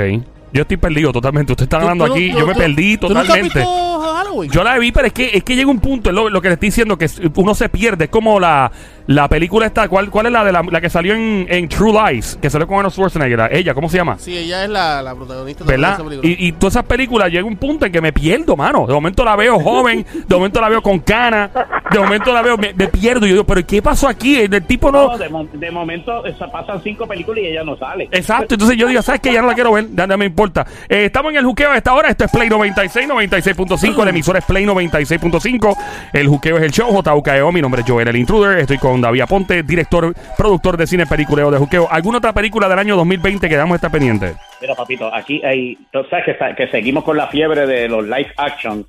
Yo 0.53 0.63
estoy 0.63 0.77
perdido 0.77 1.13
totalmente. 1.13 1.53
Usted 1.53 1.65
está 1.65 1.79
¿Tú- 1.79 1.83
hablando 1.83 2.07
tú 2.07 2.13
aquí. 2.13 2.31
tú- 2.31 2.39
yo 2.39 2.47
me 2.47 2.53
tú- 2.55 2.59
perdí 2.61 2.97
¿tú 2.97 3.07
nunca 3.09 3.21
has 3.21 3.27
totalmente. 3.27 3.59
visto 3.61 4.01
Halloween? 4.01 4.51
Yo 4.53 4.65
la 4.65 4.79
vi, 4.79 4.93
pero 4.93 5.07
es 5.07 5.13
que, 5.13 5.31
es 5.33 5.43
que 5.45 5.57
llega 5.57 5.71
un 5.71 5.79
punto, 5.81 6.11
lo, 6.13 6.29
lo 6.29 6.41
que 6.43 6.49
le 6.49 6.55
estoy 6.55 6.69
diciendo, 6.69 6.97
que 6.99 7.09
uno 7.37 7.55
se 7.55 7.69
pierde. 7.69 8.05
Es 8.05 8.11
como 8.11 8.39
la, 8.41 8.71
la 9.11 9.29
película 9.29 9.67
esta, 9.67 9.89
¿cuál, 9.89 10.09
cuál 10.09 10.27
es 10.27 10.33
la 10.33 10.45
de 10.45 10.53
la, 10.53 10.63
la 10.63 10.81
que 10.81 10.89
salió 10.89 11.15
en, 11.15 11.45
en 11.49 11.69
True 11.69 11.93
Lies? 12.13 12.39
Que 12.41 12.49
salió 12.49 12.69
con 12.69 12.77
Arnold 12.77 12.93
Schwarzenegger. 12.95 13.39
la- 13.39 13.49
Ella, 13.51 13.75
¿cómo 13.75 13.89
se 13.89 13.97
llama? 13.97 14.17
Sí, 14.21 14.39
ella 14.39 14.63
es 14.63 14.71
la, 14.71 15.03
la 15.03 15.17
protagonista 15.17 15.65
de 15.65 15.75
esa 15.75 15.97
película. 15.97 16.21
Y, 16.29 16.47
y 16.47 16.53
todas 16.53 16.75
esas 16.75 16.85
películas 16.85 17.29
llega 17.31 17.45
un 17.45 17.57
punto 17.57 17.87
en 17.87 17.91
que 17.93 18.01
me 18.01 18.13
pierdo, 18.13 18.57
mano. 18.57 18.87
De 18.87 18.95
momento 18.95 19.25
la 19.25 19.35
veo 19.35 19.59
joven, 19.59 20.07
de 20.29 20.35
momento 20.37 20.61
la 20.61 20.69
veo 20.69 20.81
con 20.81 21.01
cana, 21.01 21.51
de 21.91 21.99
momento 21.99 22.33
la 22.33 22.41
veo, 22.43 22.57
me, 22.57 22.73
me 22.73 22.87
pierdo. 22.87 23.27
Y 23.27 23.31
yo 23.31 23.35
digo, 23.35 23.45
¿pero 23.47 23.67
qué 23.67 23.83
pasó 23.83 24.07
aquí? 24.09 24.37
El 24.43 24.63
tipo 24.65 24.93
no. 24.93 25.09
No, 25.09 25.19
de, 25.19 25.29
mo- 25.29 25.49
de 25.53 25.71
momento 25.73 26.21
o 26.21 26.37
sea, 26.39 26.47
pasan 26.47 26.81
cinco 26.83 27.07
películas 27.09 27.43
y 27.43 27.47
ella 27.49 27.65
no 27.65 27.77
sale. 27.77 28.09
Exacto, 28.13 28.55
entonces 28.55 28.77
yo 28.77 28.87
digo, 28.87 29.03
¿sabes 29.03 29.21
qué? 29.21 29.33
Ya 29.33 29.41
no 29.43 29.49
la 29.49 29.55
quiero 29.55 29.73
ver, 29.73 29.89
ya 29.93 30.07
no 30.07 30.17
me 30.19 30.27
importa. 30.27 30.65
Eh, 30.89 31.07
estamos 31.07 31.33
en 31.33 31.39
el 31.39 31.45
juqueo 31.45 31.73
a 31.73 31.77
esta 31.77 31.93
hora, 31.95 32.09
esto 32.11 32.25
es 32.27 32.31
Play 32.31 32.49
96, 32.49 33.09
96.5, 33.09 34.03
el 34.03 34.09
emisor 34.09 34.37
es 34.37 34.45
Play 34.45 34.65
96.5, 34.65 35.77
el 36.13 36.29
juqueo 36.29 36.59
es 36.59 36.63
el 36.63 36.71
show, 36.71 36.91
JUKEO, 37.03 37.51
mi 37.51 37.61
nombre 37.61 37.83
es 37.83 37.91
Joel 37.91 38.07
el 38.07 38.17
Intruder, 38.17 38.59
estoy 38.61 38.79
con 38.79 39.00
David 39.01 39.23
Aponte, 39.23 39.63
director, 39.63 40.15
productor 40.37 40.77
de 40.77 40.87
cine 40.87 41.07
peliculeo 41.07 41.51
de 41.51 41.59
juqueo. 41.59 41.89
¿Alguna 41.91 42.19
otra 42.19 42.33
película 42.33 42.69
del 42.69 42.79
año 42.79 42.97
2020 42.97 43.49
que 43.49 43.57
damos 43.57 43.75
esta 43.77 43.89
pendiente? 43.91 44.35
Mira, 44.61 44.75
papito, 44.75 45.13
aquí 45.15 45.41
hay, 45.45 45.77
tú 45.93 46.01
sabes 46.11 46.37
que, 46.57 46.69
seguimos 46.69 47.05
con 47.05 47.17
la 47.17 47.29
fiebre 47.29 47.67
de 47.67 47.89
los 47.89 48.05
live 48.05 48.33
action 48.37 48.87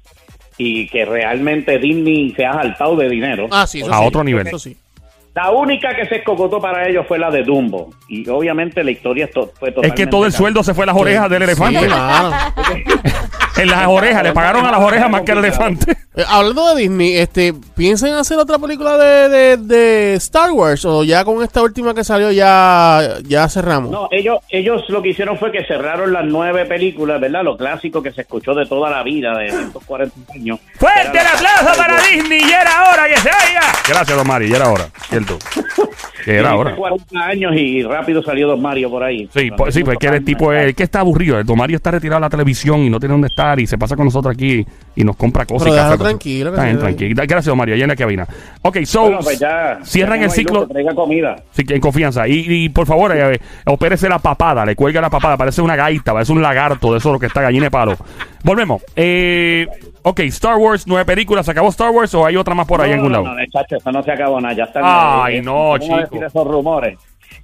y 0.58 0.88
que 0.88 1.06
realmente 1.06 1.80
Disney 1.80 2.34
se 2.36 2.46
ha 2.46 2.54
saltado 2.54 2.96
de 2.96 3.10
dinero. 3.10 3.48
Ah, 3.52 3.66
sí, 3.66 3.82
eso 3.82 3.92
A 3.94 4.00
sí, 4.00 4.06
otro 4.06 4.24
nivel. 4.24 4.48
Eso 4.48 4.60
sí. 4.60 4.78
La 5.34 5.50
única 5.52 5.96
que 5.96 6.06
se 6.08 6.18
escocotó 6.18 6.60
para 6.60 6.90
ellos 6.90 7.06
fue 7.08 7.18
la 7.18 7.32
de 7.32 7.44
Dumbo. 7.44 7.90
Y 8.10 8.28
obviamente 8.28 8.84
la 8.84 8.92
historia 8.92 9.26
es 9.26 9.32
to- 9.32 9.50
fue 9.58 9.70
Es 9.70 9.76
totalmente... 9.76 10.04
que 10.04 10.08
todo 10.10 10.26
el 10.26 10.34
sueldo 10.34 10.62
se 10.62 10.74
fue 10.74 10.84
a 10.84 10.88
las 10.88 10.96
orejas 10.98 11.30
del 11.30 11.44
elefante. 11.44 11.80
Sí, 11.80 11.86
claro. 11.86 12.32
En 13.62 13.70
las 13.70 13.88
orejas, 13.88 14.24
le 14.24 14.34
pagaron 14.34 14.66
a 14.66 14.72
las 14.72 14.82
orejas 14.82 15.10
más 15.10 15.22
que 15.22 15.32
al 15.34 15.38
elefante. 15.38 15.92
Eh, 16.14 16.24
hablando 16.28 16.74
de 16.76 16.82
Disney, 16.82 17.16
este, 17.16 17.54
¿piensan 17.76 18.14
hacer 18.16 18.38
otra 18.38 18.60
película 18.60 18.98
de, 18.98 19.30
de, 19.30 19.58
de 19.58 20.14
Star 20.16 20.52
Wars? 20.52 20.84
¿O 20.84 21.04
ya 21.04 21.24
con 21.24 21.42
esta 21.42 21.62
última 21.62 21.94
que 21.94 22.04
salió 22.04 22.32
ya, 22.32 23.20
ya 23.24 23.48
cerramos? 23.48 23.92
No, 23.92 24.10
ellos, 24.12 24.40
ellos 24.50 24.84
lo 24.90 25.02
que 25.02 25.10
hicieron 25.10 25.38
fue 25.38 25.52
que 25.52 25.64
cerraron 25.64 26.12
las 26.12 26.26
nueve 26.26 26.66
películas, 26.66 27.22
¿verdad? 27.22 27.44
Lo 27.44 27.56
clásico 27.56 28.02
que 28.02 28.12
se 28.12 28.22
escuchó 28.22 28.54
de 28.54 28.66
toda 28.66 28.90
la 28.90 29.04
vida, 29.04 29.38
de 29.38 29.48
estos 29.48 29.86
40 29.86 30.34
años. 30.34 30.60
¡Fuerte 30.78 31.18
el 31.18 31.28
aplauso 31.28 31.78
para 31.78 32.02
Disney! 32.02 32.42
¡Y 32.42 32.52
era 32.52 32.92
hora 32.92 33.08
que 33.08 33.18
se 33.18 33.30
vaya! 33.30 33.62
Gracias, 33.88 34.18
don 34.18 34.28
Mari, 34.28 34.50
ya 34.50 34.58
era 34.58 34.70
hora, 34.70 34.90
¿cierto? 35.08 35.38
Que 36.24 36.38
era 36.38 36.56
hora. 36.56 36.76
40 36.76 37.20
años 37.20 37.54
y 37.56 37.84
rápido 37.84 38.22
salió 38.22 38.48
Don 38.48 38.62
Mario 38.62 38.90
por 38.90 39.04
ahí. 39.04 39.28
Sí, 39.34 39.50
pues, 39.56 39.74
sí, 39.74 39.84
pues 39.84 39.98
que 39.98 40.08
el 40.08 40.24
tipo 40.24 40.54
es, 40.54 40.68
el 40.68 40.76
que 40.76 40.84
está 40.84 41.00
aburrido. 41.00 41.40
El 41.40 41.46
Don 41.46 41.58
Mario 41.58 41.78
está 41.78 41.92
retirado 41.92 42.20
de 42.20 42.26
la 42.26 42.30
televisión 42.30 42.82
y 42.82 42.90
no 42.90 43.00
tiene 43.00 43.14
dónde 43.14 43.28
estar 43.28 43.51
y 43.60 43.68
se 43.68 43.78
pasa 43.78 43.96
con 43.96 44.06
nosotros 44.06 44.34
aquí 44.36 44.66
y 44.96 45.04
nos 45.04 45.16
compra 45.16 45.46
cosas. 45.46 45.70
Pero 45.70 45.76
y 45.76 45.80
café. 45.80 45.98
tranquilo, 45.98 46.52
que 46.52 46.74
tranquilo. 46.76 47.24
Gracias, 47.28 47.56
allá 47.60 47.76
en 47.76 47.88
la 47.88 47.96
cabina. 47.96 48.28
Ok, 48.62 48.78
so, 48.84 49.02
Bueno, 49.04 49.20
pues 49.24 49.40
ya. 49.40 49.80
cierran 49.84 50.20
ya 50.20 50.26
el 50.26 50.32
ciclo. 50.32 50.60
luz, 50.62 50.68
que 50.68 50.74
traiga 50.74 50.96
comida. 50.96 51.36
Sí, 51.52 51.64
que 51.64 51.76
en 51.76 51.82
confianza. 51.82 52.28
Y, 52.28 52.46
y, 52.48 52.70
por 52.70 52.86
favor, 52.88 53.16
eh, 53.16 53.40
opérese 53.66 54.10
la 54.10 54.20
papada, 54.20 54.66
le 54.66 54.76
cuelga 54.76 55.02
la 55.02 55.10
papada, 55.10 55.38
parece 55.38 55.62
una 55.62 55.76
gaita, 55.76 56.14
parece 56.14 56.32
un 56.32 56.42
lagarto 56.42 56.92
de 56.92 56.98
eso 56.98 57.12
lo 57.12 57.20
que 57.20 57.28
está 57.28 57.42
gallina 57.42 57.66
de 57.66 57.72
palo. 57.72 57.96
Volvemos. 58.44 58.82
Eh, 58.96 59.68
ok, 60.02 60.20
Star 60.22 60.58
Wars, 60.58 60.86
nueve 60.88 61.06
películas. 61.06 61.46
¿Se 61.46 61.52
acabó 61.52 61.70
Star 61.70 61.92
Wars 61.92 62.14
o 62.16 62.26
hay 62.26 62.36
otra 62.36 62.56
más 62.56 62.68
por 62.68 62.82
ahí 62.82 62.90
en 62.92 62.96
algún 62.98 63.12
no, 63.12 63.22
lado? 63.22 63.36
no, 63.36 63.40
no, 63.42 63.46
chacho, 63.52 63.78
eso 63.78 63.92
no 63.92 64.02
se 64.04 64.12
acabó 64.12 64.40
nada. 64.42 64.54
Ya 64.56 64.64
está. 64.66 65.24
Ay, 65.26 65.42
no, 65.42 65.78
chico. 65.78 65.98
decir 65.98 66.24
esos 66.24 66.48
rumores. 66.48 66.98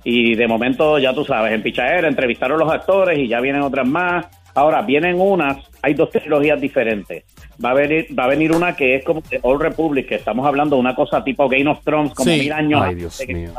y 0.03 0.35
de 0.35 0.47
momento, 0.47 0.99
ya 0.99 1.13
tú 1.13 1.23
sabes, 1.25 1.53
en 1.53 1.61
Pichadera 1.63 2.07
entrevistaron 2.07 2.61
a 2.61 2.65
los 2.65 2.73
actores 2.73 3.17
y 3.19 3.27
ya 3.27 3.39
vienen 3.39 3.61
otras 3.61 3.87
más. 3.87 4.25
Ahora, 4.55 4.81
vienen 4.81 5.19
unas, 5.21 5.57
hay 5.87 5.93
dos 5.93 6.09
trilogías 6.11 6.59
diferentes. 6.59 7.23
Va 7.63 7.71
a 7.71 7.73
venir, 7.73 8.07
va 8.17 8.25
a 8.25 8.27
venir 8.27 8.51
una 8.51 8.75
que 8.75 8.95
es 8.95 9.03
como 9.05 9.21
de 9.21 9.39
Old 9.41 9.61
Republic, 9.61 10.07
que 10.07 10.15
estamos 10.15 10.45
hablando 10.45 10.75
de 10.75 10.81
una 10.81 10.93
cosa 10.93 11.23
tipo 11.23 11.47
Game 11.49 11.67
of 11.69 11.79
Thrones, 11.83 12.13
como 12.13 12.29
Sí. 12.31 12.39
mil 12.39 12.51
años 12.51 12.81
Ay, 12.83 12.95
Dios 12.95 13.17
que 13.25 13.33
mío. 13.33 13.51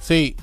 Sí. 0.00 0.34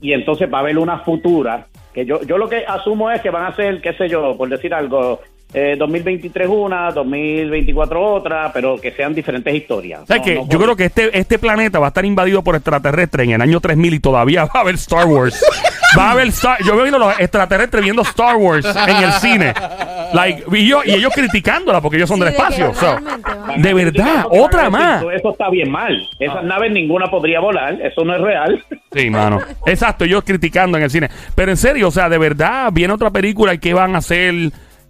y 0.00 0.12
entonces 0.12 0.48
va 0.52 0.58
a 0.58 0.60
haber 0.62 0.78
una 0.78 1.00
futura 1.00 1.66
que 1.92 2.06
yo 2.06 2.22
yo 2.22 2.38
lo 2.38 2.48
que 2.48 2.64
asumo 2.66 3.10
es 3.10 3.20
que 3.20 3.30
van 3.30 3.44
a 3.44 3.54
ser 3.56 3.80
qué 3.82 3.92
sé 3.94 4.08
yo 4.08 4.36
por 4.36 4.48
decir 4.48 4.72
algo 4.72 5.20
eh, 5.52 5.74
2023 5.76 6.48
una 6.48 6.90
2024 6.92 8.00
otra 8.14 8.50
pero 8.52 8.76
que 8.80 8.92
sean 8.92 9.12
diferentes 9.14 9.52
historias 9.52 10.02
¿Sabes 10.06 10.20
No- 10.22 10.24
qué? 10.24 10.34
no 10.36 10.48
Yo 10.48 10.58
creo 10.60 10.76
que 10.76 10.84
este, 10.84 11.18
este 11.18 11.38
planeta 11.38 11.78
va 11.80 11.86
a 11.86 11.88
estar 11.88 12.04
invadido 12.04 12.42
por 12.44 12.54
extraterrestres 12.54 13.26
en 13.26 13.34
el 13.34 13.42
año 13.42 13.60
3000 13.60 13.94
y 13.94 14.00
todavía 14.00 14.44
va 14.44 14.50
a 14.54 14.60
haber 14.60 14.76
Star 14.76 15.06
Wars. 15.06 15.42
Va 15.98 16.10
a 16.10 16.12
haber 16.12 16.28
Star... 16.28 16.56
Yo 16.64 16.74
veo 16.76 16.84
viendo 16.84 17.00
los 17.00 17.18
extraterrestres 17.18 17.82
viendo 17.82 18.02
Star 18.02 18.36
Wars 18.36 18.64
en 18.64 18.96
el 19.04 19.12
cine. 19.14 19.52
Like, 20.14 20.44
y, 20.56 20.66
yo- 20.68 20.82
y 20.84 20.92
ellos 20.92 21.12
criticándola 21.14 21.80
porque 21.80 21.96
ellos 21.98 22.08
son 22.08 22.18
Sí, 22.18 22.24
del 22.24 22.32
de 22.32 22.38
espacio. 22.38 22.74
so, 22.74 22.96
de 23.56 23.74
verdad, 23.74 24.24
otra 24.30 24.68
más. 24.70 25.02
eso 25.14 25.30
está 25.32 25.48
bien 25.50 25.70
mal 25.70 26.08
esas 26.18 26.42
naves 26.44 26.72
ninguna 26.72 27.06
podría 27.08 27.40
volar 27.40 27.80
eso 27.82 28.04
no 28.04 28.14
es 28.14 28.20
real 28.20 28.64
Sí, 28.92 29.08
mano. 29.10 29.40
Exacto, 29.66 30.04
ellos 30.04 30.22
criticando 30.24 30.76
en 30.76 30.84
el 30.84 30.90
cine. 30.90 31.08
Pero 31.36 31.50
en 31.52 31.56
serio, 31.56 31.88
o 31.88 31.90
sea, 31.92 32.08
de 32.08 32.18
verdad, 32.18 32.70
viene 32.72 32.92
otra 32.92 33.10
película 33.10 33.54
y 33.54 33.58
qué 33.58 33.72
van 33.72 33.94
a 33.94 33.98
hacer, 33.98 34.34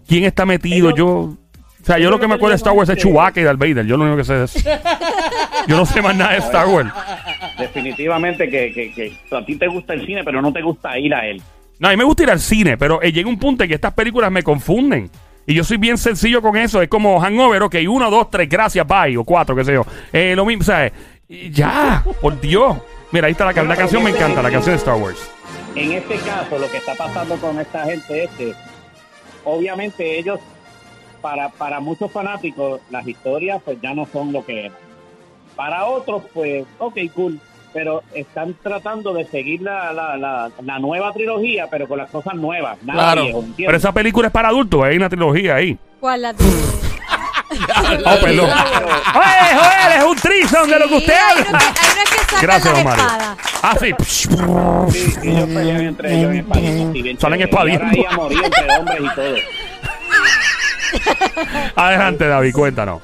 quién 0.07 0.23
está 0.23 0.43
metido. 0.45 0.87
Ellos- 0.89 0.97
yo, 0.97 1.07
o 1.07 1.37
sea, 1.85 1.99
yo 1.99 2.09
lo 2.09 2.19
que 2.19 2.27
me 2.27 2.33
acuerdo 2.35 2.51
de 2.51 2.55
Star 2.57 2.73
Wars 2.73 2.89
es 2.89 2.97
Chewbacca 2.97 3.39
y 3.39 3.43
Darth 3.43 3.59
Vader. 3.59 3.85
Yo 3.85 3.97
lo 3.97 4.03
único 4.05 4.17
que 4.17 4.23
sé 4.23 4.43
es. 4.43 4.63
Yo 5.67 5.77
no 5.77 5.85
sé 5.85 6.01
más 6.01 6.15
nada 6.15 6.31
de 6.31 6.37
Star 6.39 6.67
Wars. 6.67 6.89
definitivamente 7.59 8.49
que, 8.49 8.71
que, 8.73 8.91
que 8.91 9.13
a 9.35 9.45
ti 9.45 9.55
te 9.55 9.67
gusta 9.67 9.93
el 9.93 10.05
cine 10.05 10.23
pero 10.23 10.41
no 10.41 10.51
te 10.51 10.61
gusta 10.61 10.97
ir 10.97 11.13
a 11.13 11.25
él 11.27 11.41
No, 11.81 11.87
a 11.87 11.91
mí 11.91 11.97
me 11.97 12.03
gusta 12.03 12.21
ir 12.21 12.29
al 12.29 12.39
cine, 12.39 12.77
pero 12.77 13.01
eh, 13.01 13.11
llega 13.11 13.27
un 13.27 13.39
punto 13.39 13.63
en 13.63 13.69
que 13.69 13.73
estas 13.73 13.93
películas 13.93 14.31
me 14.31 14.43
confunden. 14.43 15.09
Y 15.47 15.55
yo 15.55 15.63
soy 15.63 15.77
bien 15.77 15.97
sencillo 15.97 16.39
con 16.39 16.55
eso. 16.55 16.79
Es 16.79 16.87
como 16.87 17.19
Hangover, 17.19 17.63
ok, 17.63 17.75
uno, 17.89 18.11
dos, 18.11 18.29
tres, 18.29 18.47
gracias, 18.47 18.85
bye, 18.85 19.17
o 19.17 19.23
cuatro, 19.23 19.55
qué 19.55 19.65
sé 19.65 19.73
yo. 19.73 19.83
Eh, 20.13 20.35
lo 20.35 20.45
mismo, 20.45 20.63
¿sabes? 20.63 20.93
Ya, 21.27 22.03
por 22.21 22.39
Dios. 22.39 22.77
Mira, 23.11 23.25
ahí 23.25 23.31
está 23.31 23.51
la, 23.51 23.63
la 23.63 23.75
canción, 23.75 24.03
me 24.03 24.11
encanta, 24.11 24.43
la 24.43 24.51
canción 24.51 24.75
de 24.75 24.77
Star 24.77 24.93
Wars. 24.95 25.27
en 25.75 25.93
este 25.93 26.17
caso 26.17 26.59
lo 26.59 26.69
que 26.69 26.77
está 26.77 26.93
pasando 26.93 27.35
con 27.37 27.59
esta 27.59 27.83
gente 27.85 28.25
es 28.25 28.29
que 28.31 28.53
obviamente 29.43 30.19
ellos 30.19 30.39
para 31.19 31.49
para 31.49 31.79
muchos 31.79 32.11
fanáticos 32.11 32.79
las 32.91 33.07
historias 33.07 33.59
pues 33.65 33.79
ya 33.81 33.93
no 33.95 34.05
son 34.05 34.31
lo 34.31 34.45
que 34.45 34.65
eran 34.65 34.77
para 35.55 35.85
otros 35.85 36.23
pues 36.33 36.65
ok 36.77 36.97
cool 37.15 37.39
pero 37.73 38.03
están 38.13 38.55
tratando 38.61 39.13
de 39.13 39.25
seguir 39.25 39.61
la, 39.61 39.91
la, 39.93 40.17
la, 40.17 40.51
la 40.63 40.79
nueva 40.79 41.11
trilogía 41.13 41.67
pero 41.69 41.87
con 41.87 41.97
las 41.97 42.09
cosas 42.09 42.35
nuevas 42.35 42.77
nada 42.83 43.13
Claro. 43.13 43.43
Pero 43.57 43.77
esa 43.77 43.91
película 43.91 44.27
es 44.27 44.33
para 44.33 44.49
adultos, 44.49 44.83
hay 44.83 44.97
una 44.97 45.09
trilogía 45.09 45.55
ahí. 45.55 45.77
¿Cuál 45.99 46.21
la 46.23 46.35
Oh, 47.53 48.15
perdón. 48.21 48.49
¡Oye, 49.15 49.55
Joel! 49.55 49.97
Es 49.97 50.03
un 50.05 50.15
trison 50.15 50.69
de 50.69 50.79
lo 50.79 50.87
que 50.87 50.95
usted 50.95 51.13
habla. 51.13 51.59
hay 51.59 52.37
que 52.39 52.45
Gracias, 52.45 52.83
Mario. 52.83 53.03
espadas. 53.03 53.37
Ah, 53.61 53.75
sí. 53.77 53.93
Sí, 53.99 55.29
ellos 55.29 55.49
pelean 55.49 55.81
entre 55.81 56.17
ellos 56.17 56.31
en 56.31 56.37
espadismo, 56.37 56.93
sí, 56.93 57.01
bien 57.01 57.19
Salen 57.19 57.39
chévere. 57.39 57.51
espadiendo. 57.75 57.85
Y 57.93 58.05
ahora 58.05 58.07
hay 58.07 58.13
amorío 58.13 58.45
entre 58.45 58.77
hombres 58.77 58.99
y 59.01 59.15
todo 59.15 59.35
Adelante, 61.75 62.27
David, 62.27 62.53
cuéntanos. 62.53 63.01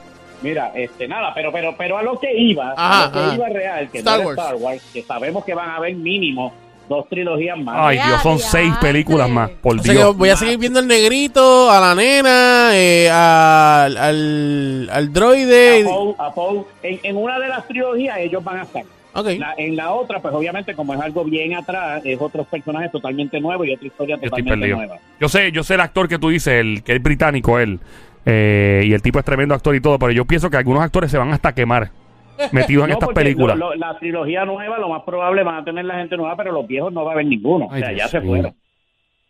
Mira, 0.48 0.72
este, 0.76 1.08
nada, 1.08 1.34
pero, 1.34 1.52
pero, 1.52 1.76
pero 1.78 1.98
a 1.98 2.04
lo 2.04 2.20
que 2.20 2.34
iba, 2.38 2.74
Ajá, 2.78 3.04
a 3.04 3.06
lo 3.08 3.12
que 3.14 3.20
ajá. 3.20 3.36
iba 3.36 3.50
real, 3.50 3.90
que 3.92 3.98
Star 4.00 4.20
no 4.20 4.26
Wars. 4.28 4.38
Star 4.40 4.56
Wars, 4.56 4.90
que 4.94 5.02
sabemos 5.04 5.44
que 5.46 5.54
van 5.54 5.70
a 5.70 5.76
haber 5.76 5.96
mínimo 5.96 6.54
dos 6.88 7.10
trilogías 7.10 7.58
más. 7.58 7.76
Ay, 7.80 7.98
Dios, 7.98 8.22
son 8.24 8.40
seis 8.40 8.74
películas 8.80 9.30
más. 9.30 9.50
Por 9.50 9.78
O 9.78 9.84
sea 9.84 9.94
Dios. 9.94 10.16
voy 10.16 10.30
a 10.30 10.38
seguir 10.38 10.58
viendo 10.58 10.80
al 10.80 10.88
negrito, 10.88 11.70
a 11.70 11.82
la 11.82 11.94
nena, 11.96 12.70
eh, 12.74 13.10
al, 13.10 13.98
al, 13.98 14.90
al 14.92 15.12
droide. 15.14 15.82
A 15.82 15.86
Poe- 15.86 16.16
a 16.18 16.34
Poe, 16.34 16.64
en, 16.84 17.00
en 17.04 17.18
una 17.18 17.40
de 17.40 17.50
las 17.50 17.68
trilogías 17.68 18.18
ellos 18.20 18.42
van 18.44 18.60
a 18.60 18.64
estar. 18.64 18.84
Ok. 19.14 19.28
La- 19.38 19.54
en 19.58 19.76
la 19.76 19.92
otra, 19.94 20.22
pues 20.22 20.34
obviamente 20.34 20.76
como 20.76 20.94
es 20.94 21.02
algo 21.02 21.26
bien 21.26 21.56
atrás, 21.56 22.02
es 22.06 22.22
otros 22.22 22.48
personajes 22.48 22.92
totalmente 22.92 23.40
nuevos 23.42 23.68
y 23.68 23.74
otra 23.74 23.88
historia 23.88 24.18
totalmente 24.18 24.68
nueva. 24.68 24.98
Yo 25.20 25.28
sé, 25.28 25.52
yo 25.52 25.64
sé 25.64 25.74
el 25.74 25.82
actor 25.82 26.08
que 26.08 26.20
tú 26.20 26.30
dices, 26.30 26.54
el 26.54 26.84
que 26.84 26.96
es 26.96 27.04
británico, 27.04 27.60
él. 27.60 27.80
Eh, 28.30 28.84
y 28.86 28.94
el 28.94 29.02
tipo 29.02 29.20
es 29.20 29.26
tremendo 29.26 29.56
actor 29.56 29.74
y 29.76 29.80
todo, 29.82 29.98
pero 29.98 30.12
yo 30.12 30.26
pienso 30.26 30.50
que 30.50 30.58
algunos 30.58 30.84
actores 30.84 31.10
se 31.10 31.18
van 31.18 31.32
hasta 31.32 31.54
quemar 31.56 31.90
metidos 32.52 32.84
en 32.84 32.90
No, 32.90 32.94
estas 32.96 33.10
películas. 33.14 33.58
lo- 33.58 33.70
lo- 33.70 33.76
la 33.76 33.98
trilogía 33.98 34.44
nueva, 34.46 34.78
lo 34.78 34.90
más 34.90 35.04
probable 35.04 35.44
van 35.44 35.56
a 35.56 35.64
tener 35.64 35.86
la 35.86 35.96
gente 35.96 36.18
nueva, 36.18 36.36
pero 36.36 36.52
los 36.52 36.68
viejos 36.68 36.92
no 36.92 37.04
va 37.06 37.12
a 37.12 37.14
haber 37.14 37.26
ninguno. 37.26 37.68
Ay, 37.72 37.82
o 37.82 37.86
sea, 37.86 37.94
Dios 37.94 38.12
ya 38.12 38.20
se 38.20 38.22
fueron. 38.26 38.54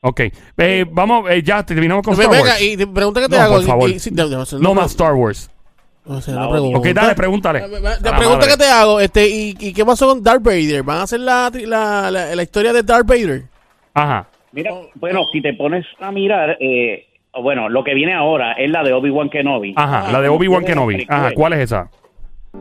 Ok, 0.02 0.22
eh, 0.58 0.86
vamos, 0.92 1.30
eh, 1.30 1.42
ya 1.44 1.64
terminamos 1.66 2.04
con 2.04 2.14
Star 2.14 2.30
Venga, 2.30 2.44
Wars. 2.44 2.62
y 2.62 2.86
pregunta 2.86 3.20
que 3.22 3.28
te 3.30 3.36
No, 3.36 3.42
hago. 3.42 3.56
por 3.56 3.64
favor. 3.66 3.90
y- 3.90 3.94
y- 3.94 4.00
sí, 4.00 4.10
de- 4.12 4.24
de- 4.30 4.36
de- 4.38 4.60
No 4.60 4.74
más 4.74 4.92
Star 4.92 5.14
Wars. 5.14 5.50
O 6.10 6.22
sea, 6.22 6.36
La 6.36 6.50
pregunta. 6.50 6.78
Ok, 6.80 6.88
dale, 6.88 7.16
pregúntale. 7.16 7.60
La, 7.62 7.68
la- 7.68 7.76
A 7.78 7.82
la 7.82 8.12
la 8.12 8.18
pregunta 8.18 8.46
madre. 8.46 8.52
que 8.52 8.58
te 8.58 8.70
hago, 8.70 9.00
este, 9.02 9.28
¿y, 9.28 9.56
y 9.60 9.74
qué 9.74 9.84
pasó 9.86 10.08
con 10.08 10.24
Darth 10.24 10.42
Vader? 10.42 10.84
¿Van 10.84 11.00
a 11.00 11.02
hacer 11.04 11.20
la, 11.20 11.50
tri- 11.52 11.66
la, 11.66 12.10
la, 12.10 12.34
la 12.34 12.44
historia 12.44 12.72
de 12.72 12.82
Darth 12.84 13.06
Vader? 13.06 13.44
Ajá. 13.94 14.28
Mira, 14.54 14.72
bueno, 14.96 15.22
si 15.34 15.42
te 15.42 15.54
pones 15.54 15.86
a 16.00 16.10
mirar, 16.12 16.56
eh, 16.62 17.06
bueno, 17.42 17.70
lo 17.70 17.84
que 17.84 17.94
viene 17.94 18.14
ahora 18.14 18.54
es 18.54 18.70
la 18.70 18.84
de 18.84 18.94
Obi-Wan 18.94 19.30
Kenobi. 19.30 19.74
Ajá, 19.76 20.12
la 20.12 20.22
de 20.22 20.30
Obi-Wan 20.30 20.64
Kenobi. 20.66 21.06
Ajá, 21.10 21.32
¿cuál 21.34 21.54
es 21.54 21.60
esa? 21.60 21.90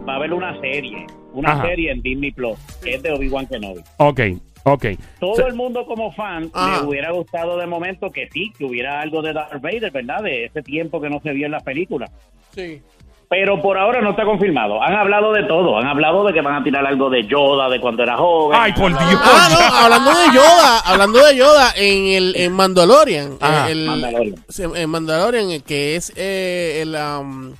Va 0.08 0.14
a 0.14 0.16
haber 0.16 0.32
una 0.32 0.58
serie, 0.60 1.06
una 1.32 1.52
Ajá. 1.52 1.66
serie 1.66 1.90
en 1.90 2.02
Disney 2.02 2.30
Plus, 2.32 2.58
que 2.82 2.94
es 2.94 3.02
de 3.02 3.12
Obi-Wan 3.12 3.46
Kenobi. 3.46 3.80
Ok, 3.98 4.20
ok. 4.64 4.84
Todo 5.20 5.34
Se- 5.36 5.42
el 5.44 5.54
mundo 5.54 5.86
como 5.86 6.12
fan 6.12 6.50
Ajá. 6.52 6.82
le 6.82 6.88
hubiera 6.88 7.12
gustado 7.12 7.56
de 7.58 7.66
momento 7.66 8.10
que 8.10 8.28
sí, 8.30 8.52
que 8.58 8.64
hubiera 8.64 9.00
algo 9.00 9.22
de 9.22 9.32
Darth 9.32 9.60
Vader, 9.60 9.90
¿verdad? 9.90 10.22
De 10.22 10.44
ese 10.46 10.62
tiempo 10.62 11.00
que 11.00 11.08
no 11.10 11.20
se 11.20 11.32
vio 11.32 11.46
en 11.46 11.52
las 11.52 11.62
películas. 11.62 12.10
Sí. 12.52 12.82
Pero 13.28 13.60
por 13.60 13.76
ahora 13.76 14.00
no 14.00 14.10
está 14.10 14.24
confirmado. 14.24 14.80
Han 14.80 14.94
hablado 14.94 15.32
de 15.32 15.42
todo. 15.44 15.78
Han 15.78 15.86
hablado 15.86 16.24
de 16.24 16.32
que 16.32 16.40
van 16.40 16.54
a 16.54 16.62
tirar 16.62 16.86
algo 16.86 17.10
de 17.10 17.26
Yoda, 17.26 17.68
de 17.68 17.80
cuando 17.80 18.04
era 18.04 18.16
joven. 18.16 18.58
Ay, 18.60 18.72
por 18.72 18.88
Dios. 18.88 19.20
Ah, 19.24 19.48
no, 19.50 19.76
hablando 19.76 20.10
de 20.10 20.26
Yoda, 20.32 20.78
hablando 20.80 21.26
de 21.26 21.36
Yoda 21.36 21.72
en 21.76 22.06
el 22.06 22.36
en 22.36 22.52
Mandalorian, 22.52 23.32
eh, 23.42 23.66
el, 23.70 23.86
Mandalorian. 23.86 24.36
en 24.76 24.90
Mandalorian 24.90 25.60
que 25.62 25.96
es 25.96 26.12
eh, 26.14 26.82
el 26.82 26.94
um, 26.94 27.52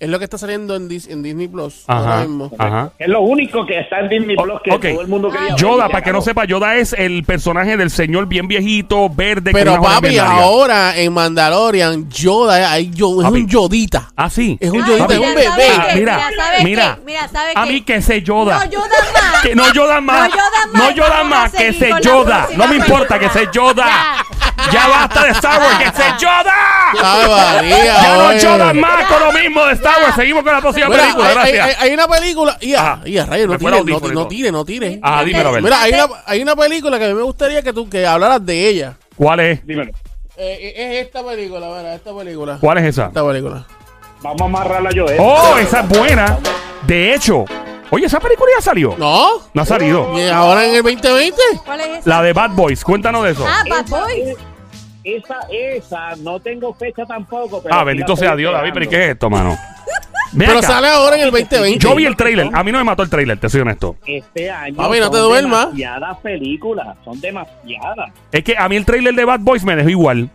es 0.00 0.08
lo 0.08 0.18
que 0.18 0.24
está 0.24 0.38
saliendo 0.38 0.74
en, 0.74 0.88
Dis- 0.88 1.08
en 1.10 1.22
Disney 1.22 1.46
Plus 1.46 1.84
ahora 1.86 2.14
Ajá, 2.14 2.20
mismo. 2.22 2.50
ajá. 2.58 2.90
Es 2.98 3.08
lo 3.08 3.20
único 3.20 3.64
que 3.66 3.78
está 3.80 4.00
en 4.00 4.08
Disney 4.08 4.34
O- 4.38 4.42
Plus 4.42 4.60
que 4.62 4.70
todo 4.92 5.00
el 5.02 5.08
mundo 5.08 5.30
quería 5.30 5.54
Yoda, 5.56 5.88
para 5.88 6.02
que 6.02 6.12
no 6.12 6.22
sepa, 6.22 6.44
Yoda 6.46 6.74
es 6.76 6.92
el 6.94 7.22
personaje 7.24 7.76
del 7.76 7.90
señor 7.90 8.26
bien 8.26 8.48
viejito, 8.48 9.08
verde. 9.10 9.52
Pero 9.52 9.80
papi, 9.80 10.18
ahora 10.18 10.96
en 10.98 11.12
Mandalorian 11.12 12.08
Yoda 12.10 12.72
hay 12.72 12.90
yo, 12.90 13.20
es 13.20 13.28
Papi. 13.28 13.40
un 13.40 13.46
Yodita. 13.48 14.10
Ah, 14.16 14.28
sí. 14.30 14.56
Es 14.60 14.70
un 14.70 14.82
Ay, 14.82 14.88
Yodita, 14.88 15.06
Papi. 15.06 15.14
es 15.14 15.28
un 15.28 15.34
bebé. 15.34 15.44
¿sabe 15.44 15.64
Ah, 15.76 15.86
qué? 15.92 15.98
mira, 16.00 16.14
¿sabe 16.36 16.64
mira. 16.64 16.94
qué? 16.96 17.02
Mira, 17.04 17.28
¿sabe 17.28 17.52
A 17.54 17.66
mí 17.66 17.80
que 17.82 18.02
se 18.02 18.22
Yoda. 18.22 18.64
No 18.64 18.70
Yoda 18.70 18.88
más. 19.12 19.42
Que 19.42 19.54
no 19.54 19.72
Yoda 19.72 20.00
más. 20.00 20.28
No 20.30 20.34
Yoda 20.36 20.66
más. 20.72 20.82
No 20.82 20.90
Yoda 20.96 21.24
más, 21.24 21.52
que 21.52 21.72
se 21.72 21.90
Yoda. 22.02 22.48
No 22.56 22.66
me 22.68 22.76
importa 22.76 23.18
que 23.18 23.28
se 23.30 23.48
Yoda. 23.52 23.86
Ya, 24.66 24.72
Ya 24.72 24.88
basta 24.88 25.24
de 25.24 25.30
Star 25.30 25.58
Wars, 25.60 25.78
que 25.78 26.02
se 26.02 26.08
Yoda. 26.18 27.62
Ya 27.62 28.16
no 28.16 28.28
oye. 28.28 28.38
Yoda 28.40 28.72
más 28.74 29.06
con 29.06 29.20
lo 29.20 29.32
mismo 29.32 29.64
de 29.66 29.72
Star 29.74 30.02
Wars. 30.02 30.14
Seguimos 30.14 30.42
con 30.42 30.52
la 30.52 30.60
próxima 30.60 30.88
Mira, 30.88 31.02
película, 31.02 31.28
hay, 31.28 31.34
gracias. 31.34 31.66
hay- 31.66 31.74
hay 31.88 31.94
una 31.94 32.08
película. 32.08 32.56
Y 32.60 32.74
a, 32.74 32.80
Ajá. 32.92 33.00
y 33.08 33.18
a 33.18 33.26
rayos, 33.26 33.46
no 33.46 33.52
Me 33.54 33.58
fue 33.58 33.70
el 33.70 33.76
tire, 33.76 33.90
no, 33.90 33.94
audífono 33.96 34.12
y 34.12 34.14
no 34.14 34.20
todo. 34.20 34.28
tire, 34.28 34.52
no 34.52 34.64
tire. 34.64 35.00
Ah, 35.02 35.24
dímelo, 35.24 35.48
a 35.48 35.52
ver. 35.52 35.62
Mira, 35.62 35.82
hay 35.82 35.92
una, 35.92 36.06
hay 36.26 36.42
una 36.42 36.56
película 36.56 36.98
que 36.98 37.04
a 37.04 37.08
mí 37.08 37.14
me 37.14 37.22
gustaría 37.22 37.62
que 37.62 37.72
tú 37.72 37.88
que 37.88 38.06
hablaras 38.06 38.44
de 38.44 38.68
ella. 38.68 38.96
¿Cuál 39.16 39.40
es? 39.40 39.66
Dímelo. 39.66 39.92
Eh, 40.36 40.72
es 40.76 41.06
esta 41.06 41.22
película, 41.24 41.66
mira, 41.76 41.94
esta 41.94 42.14
película. 42.16 42.58
¿Cuál 42.60 42.78
es 42.78 42.84
esa? 42.84 43.06
Esta 43.06 43.26
película. 43.26 43.66
Vamos 44.22 44.40
a 44.40 44.44
amarrarla 44.44 44.90
yo, 44.90 45.06
¿eh? 45.06 45.16
Oh, 45.18 45.56
esa 45.58 45.80
es 45.80 45.88
buena. 45.88 46.38
De 46.86 47.14
hecho, 47.14 47.44
oye, 47.90 48.06
esa 48.06 48.20
película 48.20 48.50
ya 48.56 48.62
salió. 48.62 48.94
¿No? 48.98 49.28
No 49.52 49.62
ha 49.62 49.66
salido. 49.66 50.18
¿Y 50.18 50.28
ahora 50.28 50.64
en 50.66 50.74
el 50.76 50.82
2020? 50.82 51.36
¿Cuál 51.64 51.80
es 51.80 51.86
esa? 51.98 52.08
La 52.10 52.22
de 52.22 52.32
Bad 52.32 52.50
Boys, 52.52 52.82
cuéntanos 52.84 53.24
de 53.24 53.30
eso. 53.32 53.46
Ah, 53.46 53.62
Bad 53.68 53.86
Boys. 53.86 54.36
Es- 55.16 55.24
Esa, 55.24 55.38
esa, 55.50 56.16
no 56.22 56.40
tengo 56.40 56.72
fecha 56.74 57.04
tampoco. 57.06 57.62
Pero 57.62 57.74
Ah, 57.74 57.84
bendito 57.84 58.16
sea 58.16 58.34
Dios, 58.36 58.52
David, 58.52 58.70
pero 58.72 58.84
¿y 58.84 58.88
qué 58.88 59.04
es 59.04 59.10
esto, 59.12 59.28
mano? 59.30 59.56
Ven 60.32 60.46
Pero 60.46 60.58
acá. 60.60 60.68
sale 60.68 60.86
ahora 60.88 61.16
en 61.16 61.22
el 61.22 61.30
2020. 61.32 61.78
Yo 61.80 61.94
vi 61.96 62.06
el 62.06 62.14
trailer. 62.16 62.48
A 62.52 62.62
mí 62.62 62.70
no 62.70 62.78
me 62.78 62.84
mató 62.84 63.02
el 63.02 63.10
trailer, 63.10 63.36
te 63.38 63.48
soy 63.48 63.62
honesto. 63.62 63.96
Este 64.06 64.48
año 64.48 64.76
Papi, 64.76 65.00
no 65.00 65.10
te 65.10 65.16
son 65.18 65.28
duermas. 65.28 65.64
demasiadas 65.66 66.18
películas, 66.18 66.96
son 67.04 67.20
demasiadas. 67.20 68.10
Es 68.30 68.44
que 68.44 68.56
a 68.56 68.68
mí 68.68 68.76
el 68.76 68.84
trailer 68.84 69.12
de 69.14 69.24
Bad 69.24 69.40
Boys 69.40 69.64
me 69.64 69.74
dejó 69.74 69.88
igual. 69.88 70.30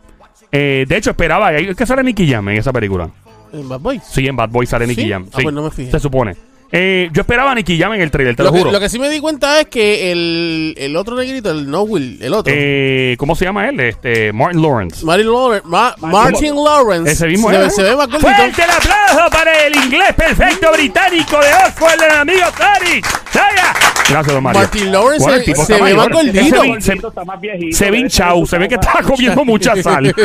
Eh, 0.52 0.86
de 0.88 0.98
hecho, 0.98 1.12
esperaba. 1.12 1.54
Es 1.54 1.76
que 1.78 1.86
sale 1.86 2.04
Nicky 2.04 2.30
Jam 2.30 2.50
en 2.50 2.58
esa 2.58 2.74
película. 2.74 3.10
En 3.54 3.70
Bad 3.70 3.80
Boys. 3.80 4.04
Sí, 4.04 4.28
en 4.28 4.36
Bad 4.36 4.50
Boys 4.50 4.68
sale 4.70 4.86
Nicky 4.86 5.04
¿Sí? 5.04 5.10
Jam. 5.10 5.28
Ah, 5.32 5.38
pues 5.42 5.54
no 5.56 5.64
me 5.64 5.72
fijé. 5.72 5.92
Se 5.92 6.00
supone. 6.00 6.36
Eh, 6.72 7.10
yo 7.14 7.22
esperaba 7.22 7.52
a 7.52 7.56
Nicky 7.56 7.78
Jam 7.80 7.94
en 7.94 8.02
el 8.02 8.12
trailer, 8.12 8.36
te 8.36 8.44
lo, 8.44 8.50
Lo 8.50 8.54
que, 8.54 8.60
juro. 8.60 8.72
lo 8.72 8.80
que 8.80 8.90
sí 8.90 9.00
me 9.00 9.10
di 9.10 9.20
cuenta 9.20 9.60
es 9.62 9.68
que 9.68 10.12
el, 10.12 10.74
el 10.78 10.96
otro 10.98 11.16
negrito, 11.16 11.52
el 11.52 11.70
No 11.70 11.84
Will, 11.84 12.18
el 12.22 12.34
otro. 12.34 12.52
Eh, 12.56 13.16
¿Cómo 13.18 13.36
se 13.36 13.46
llama 13.46 13.70
él? 13.70 13.80
Este, 13.80 14.34
Martin 14.34 14.62
Lawrence. 14.62 15.06
Martin 15.06 15.28
Lawrence, 15.32 15.68
Ma- 15.68 15.96
Martin 16.02 16.56
Lawrence. 16.56 17.12
Ese 17.12 17.28
mismo 17.28 17.50
se, 17.52 17.70
se 17.70 17.84
ve 17.84 17.96
más 17.96 18.08
gordito. 18.08 18.20
Fuerte 18.28 18.64
el 18.64 18.70
aplauso 18.72 19.30
para 19.32 19.66
el 19.66 19.76
inglés 19.76 20.14
perfecto 20.16 20.72
británico 20.74 21.40
de 21.40 21.54
Oxford, 21.68 22.02
el 22.04 22.12
amigo 22.18 22.46
Tony. 22.58 23.02
¡Saya! 23.32 23.74
Gracias, 24.08 24.34
don 24.34 24.44
Mario. 24.44 24.62
Martin 24.62 24.92
Lawrence 24.92 25.24
Bueno, 25.24 25.34
el 25.38 25.40
se- 25.46 25.52
tipo 25.52 25.66
se 25.66 25.74
está 25.74 25.86
ve 25.86 25.94
más 25.94 26.08
mayor. 26.08 26.14
gordito. 26.14 26.40
Ese 26.40 26.58
gordito, 26.58 26.82
se- 26.82 26.94
está 27.08 27.26
más 27.26 27.42
viejito, 27.42 27.78
Se 27.78 27.86
ve 27.86 27.92
debe 27.92 28.00
hinchado, 28.04 28.46
se 28.46 28.58
ve 28.60 28.68
que 28.68 28.76
está 28.76 29.02
comiendo 29.04 29.46
mucha 29.46 29.76
sal. 29.82 30.16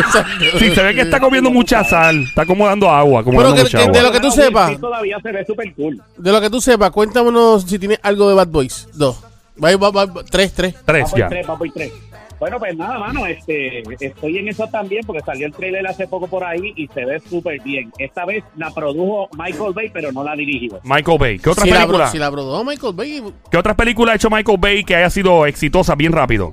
Sí, 0.59 0.75
se 0.75 0.83
ve 0.83 0.95
que 0.95 1.01
está 1.03 1.19
comiendo 1.21 1.51
mucha 1.51 1.83
sal. 1.85 2.23
Está 2.25 2.45
como 2.45 2.67
dando 2.67 2.91
agua, 2.91 3.25
como 3.25 3.39
Pero 3.39 3.55
que- 3.55 3.63
mucha 3.63 3.79
que 3.79 3.85
agua. 3.85 3.97
de 3.97 4.03
lo 4.03 4.13
que 4.13 4.21
tú 4.21 4.31
sepas. 4.31 4.81
todavía 4.81 5.19
se 5.23 5.33
ve 5.33 5.45
súper 5.47 5.75
cool. 5.75 6.03
De 6.17 6.33
lo 6.33 6.41
que 6.41 6.51
tú 6.51 6.61
sepas, 6.61 6.91
cuéntanos 6.91 7.63
si 7.65 7.79
tienes 7.79 7.99
algo 8.03 8.29
de 8.29 8.35
Bad 8.35 8.49
Boys. 8.49 8.87
Dos. 8.95 9.17
Va, 9.63 9.77
va, 9.77 9.91
va, 9.91 10.25
tres, 10.31 10.53
tres. 10.55 10.75
Tres 10.85 11.03
Vamos 11.05 11.19
ya. 11.19 11.29
tres, 11.29 11.47
vamos 11.47 11.69
tres. 11.75 11.93
Bueno, 12.41 12.59
pues 12.59 12.75
nada, 12.75 12.99
mano, 12.99 13.27
este, 13.27 13.83
estoy 14.01 14.39
en 14.39 14.49
eso 14.49 14.67
también 14.69 15.03
porque 15.07 15.23
salió 15.23 15.47
el 15.47 15.53
trailer 15.53 15.87
hace 15.87 16.09
poco 16.09 16.27
por 16.27 16.43
ahí 16.43 16.73
y 16.75 16.89
se 16.89 17.05
ve 17.05 17.21
súper 17.21 17.61
bien. 17.61 17.93
Esta 17.99 18.25
vez 18.25 18.43
la 18.57 18.71
produjo 18.71 19.29
Michael 19.37 19.75
Bay, 19.75 19.91
pero 19.93 20.11
no 20.11 20.25
la 20.25 20.35
dirigió. 20.35 20.81
Michael 20.83 21.19
Bay. 21.19 21.39
¿Qué 21.39 21.51
otra 21.51 21.65
Si 21.65 21.71
la, 21.71 21.77
película? 21.77 21.99
pro- 22.05 22.13
si 22.13 22.19
la 22.19 22.31
produjo 22.31 22.65
Michael 22.65 22.95
Bay. 22.95 23.23
¿Qué 23.51 23.57
otra 23.59 23.77
película 23.77 24.13
ha 24.13 24.15
hecho 24.17 24.31
Michael 24.31 24.59
Bay 24.59 24.83
que 24.85 24.97
haya 24.97 25.11
sido 25.11 25.45
exitosa 25.47 25.95
bien 25.95 26.13
rápido? 26.13 26.53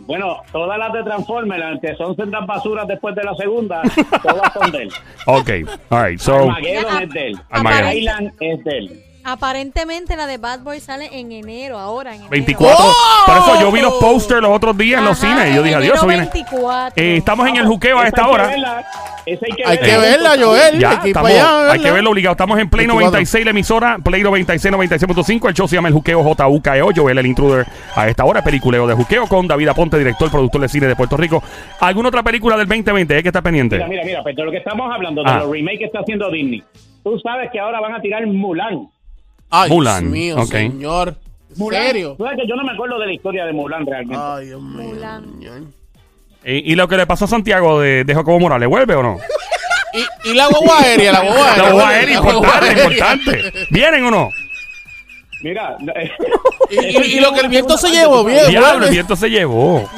Bueno, 0.00 0.38
todas 0.50 0.76
las 0.76 0.92
de 0.92 1.04
Transformers, 1.04 1.80
que 1.80 1.94
son 1.94 2.16
sendas 2.16 2.44
basuras 2.44 2.88
después 2.88 3.14
de 3.14 3.22
la 3.22 3.34
segunda, 3.36 3.80
todas 4.22 4.52
son 4.52 4.72
de 4.72 4.82
él. 4.82 4.90
Ok, 5.26 5.50
alright, 5.90 6.18
so. 6.18 6.34
Armageddon 6.34 7.02
es 7.04 7.10
de 7.10 7.26
él. 7.28 7.40
Armageddon. 7.50 7.92
Island 7.96 8.32
es 8.40 8.64
de 8.64 8.78
él. 8.78 9.04
Aparentemente 9.24 10.16
la 10.16 10.26
de 10.26 10.38
Bad 10.38 10.60
Boy 10.60 10.80
sale 10.80 11.08
en 11.12 11.30
enero, 11.32 11.78
ahora 11.78 12.10
en 12.10 12.16
enero. 12.16 12.30
24. 12.30 12.76
¡Oh! 12.84 12.92
Por 13.26 13.36
eso 13.36 13.60
yo 13.60 13.70
vi 13.72 13.80
los 13.80 13.94
posters 13.94 14.40
los 14.40 14.50
otros 14.50 14.76
días 14.78 14.98
en 15.00 15.04
los 15.04 15.22
Ajá, 15.22 15.34
cines 15.36 15.52
y 15.52 15.56
yo 15.56 15.62
dije, 15.62 15.74
adiós, 15.76 15.96
eso 15.96 16.04
enero 16.10 16.30
viene. 16.30 16.44
24. 16.50 17.02
Eh, 17.02 17.16
estamos 17.18 17.48
en 17.48 17.56
el 17.56 17.66
juqueo 17.66 17.98
a 17.98 18.06
esta 18.06 18.26
hora. 18.28 18.46
verla, 18.48 18.84
esa 19.26 19.46
hay 19.46 19.52
que 19.52 19.62
Hay 19.66 19.78
que 19.78 19.84
verla. 19.98 20.30
verla, 20.30 20.44
Joel. 20.46 20.78
Ya, 20.78 20.90
hay 20.90 20.96
que 20.98 21.08
ir 21.08 21.10
estamos, 21.10 21.30
para 21.30 21.42
allá. 21.44 21.50
a 21.50 21.72
hay 21.72 21.78
que 21.78 21.84
verla. 21.84 21.94
verlo 21.94 22.10
obligado. 22.10 22.32
Estamos 22.32 22.58
en 22.58 22.70
Play 22.70 22.86
24. 22.86 23.10
96, 23.10 23.44
la 23.44 23.50
emisora. 23.50 23.98
Play 24.02 24.22
96, 24.22 24.74
96.5. 24.74 25.48
El 25.48 25.54
show 25.54 25.68
se 25.68 25.76
llama 25.76 25.88
El 25.88 25.94
Juqueo 25.94 26.22
JUKEO. 26.22 26.90
Joel, 26.96 27.18
el 27.18 27.26
intruder. 27.26 27.66
A 27.94 28.08
esta 28.08 28.24
hora, 28.24 28.42
peliculeo 28.42 28.86
de 28.86 28.94
Juqueo 28.94 29.26
con 29.26 29.46
David 29.46 29.68
Aponte, 29.68 29.98
director, 29.98 30.30
productor 30.30 30.62
de 30.62 30.68
cine 30.68 30.86
de 30.86 30.96
Puerto 30.96 31.16
Rico. 31.16 31.42
¿Alguna 31.80 32.08
otra 32.08 32.22
película 32.22 32.56
del 32.56 32.66
2020 32.66 33.18
eh, 33.18 33.22
que 33.22 33.28
está 33.28 33.42
pendiente? 33.42 33.76
Mira, 33.76 33.88
mira, 33.88 34.04
mira, 34.04 34.22
pues 34.22 34.34
de 34.34 34.44
lo 34.44 34.50
que 34.50 34.56
estamos 34.58 34.90
hablando, 34.92 35.22
de 35.22 35.30
Ah. 35.30 35.38
los 35.40 35.50
remakes 35.52 35.78
que 35.80 35.84
está 35.84 36.00
haciendo 36.00 36.30
Disney. 36.30 36.62
Tú 37.04 37.18
sabes 37.20 37.50
que 37.52 37.60
ahora 37.60 37.80
van 37.80 37.94
a 37.94 38.00
tirar 38.00 38.26
Mulan. 38.26 38.88
Ay, 39.50 39.70
Mulan, 39.70 40.00
Dios 40.04 40.12
mío, 40.12 40.36
ok. 40.38 40.50
señor. 40.50 41.16
¿En 41.52 41.58
Mulan. 41.58 41.82
serio? 41.86 42.14
Tú 42.16 42.24
sabes 42.24 42.38
que 42.40 42.46
yo 42.48 42.54
no 42.56 42.64
me 42.64 42.72
acuerdo 42.72 42.98
de 43.00 43.06
la 43.06 43.12
historia 43.12 43.44
de 43.44 43.52
Mulan 43.52 43.84
realmente. 43.86 44.22
Ay, 44.24 44.46
Dios 44.46 44.62
mío. 44.62 44.82
Mulan. 44.84 45.24
¿Y, 46.44 46.72
y 46.72 46.74
lo 46.74 46.88
que 46.88 46.96
le 46.96 47.06
pasó 47.06 47.24
a 47.24 47.28
Santiago 47.28 47.80
de, 47.80 48.04
de 48.04 48.14
Jacobo 48.14 48.38
Morales, 48.40 48.68
¿vuelve 48.68 48.94
o 48.94 49.02
no? 49.02 49.18
¿Y, 50.24 50.30
y 50.30 50.34
la 50.34 50.46
guagua 50.46 50.80
aérea, 50.80 51.12
la 51.12 51.20
guagua 51.20 51.48
aérea. 51.50 51.64
La 51.64 51.70
guagua 51.72 51.88
aérea, 51.90 52.16
importante, 52.18 52.72
importante. 52.82 53.52
¿Vienen 53.70 54.04
o 54.04 54.10
no? 54.12 54.30
Mira, 55.42 55.76
Y, 56.70 56.76
y- 56.76 57.16
y 57.16 57.20
lo 57.20 57.32
que 57.32 57.40
el 57.40 57.48
viento 57.48 57.76
se 57.76 57.90
llevó, 57.90 58.24
bien. 58.24 58.46
Diablo, 58.48 58.86
el 58.86 58.92
viento 58.92 59.16
se 59.16 59.28
llevó. 59.28 59.88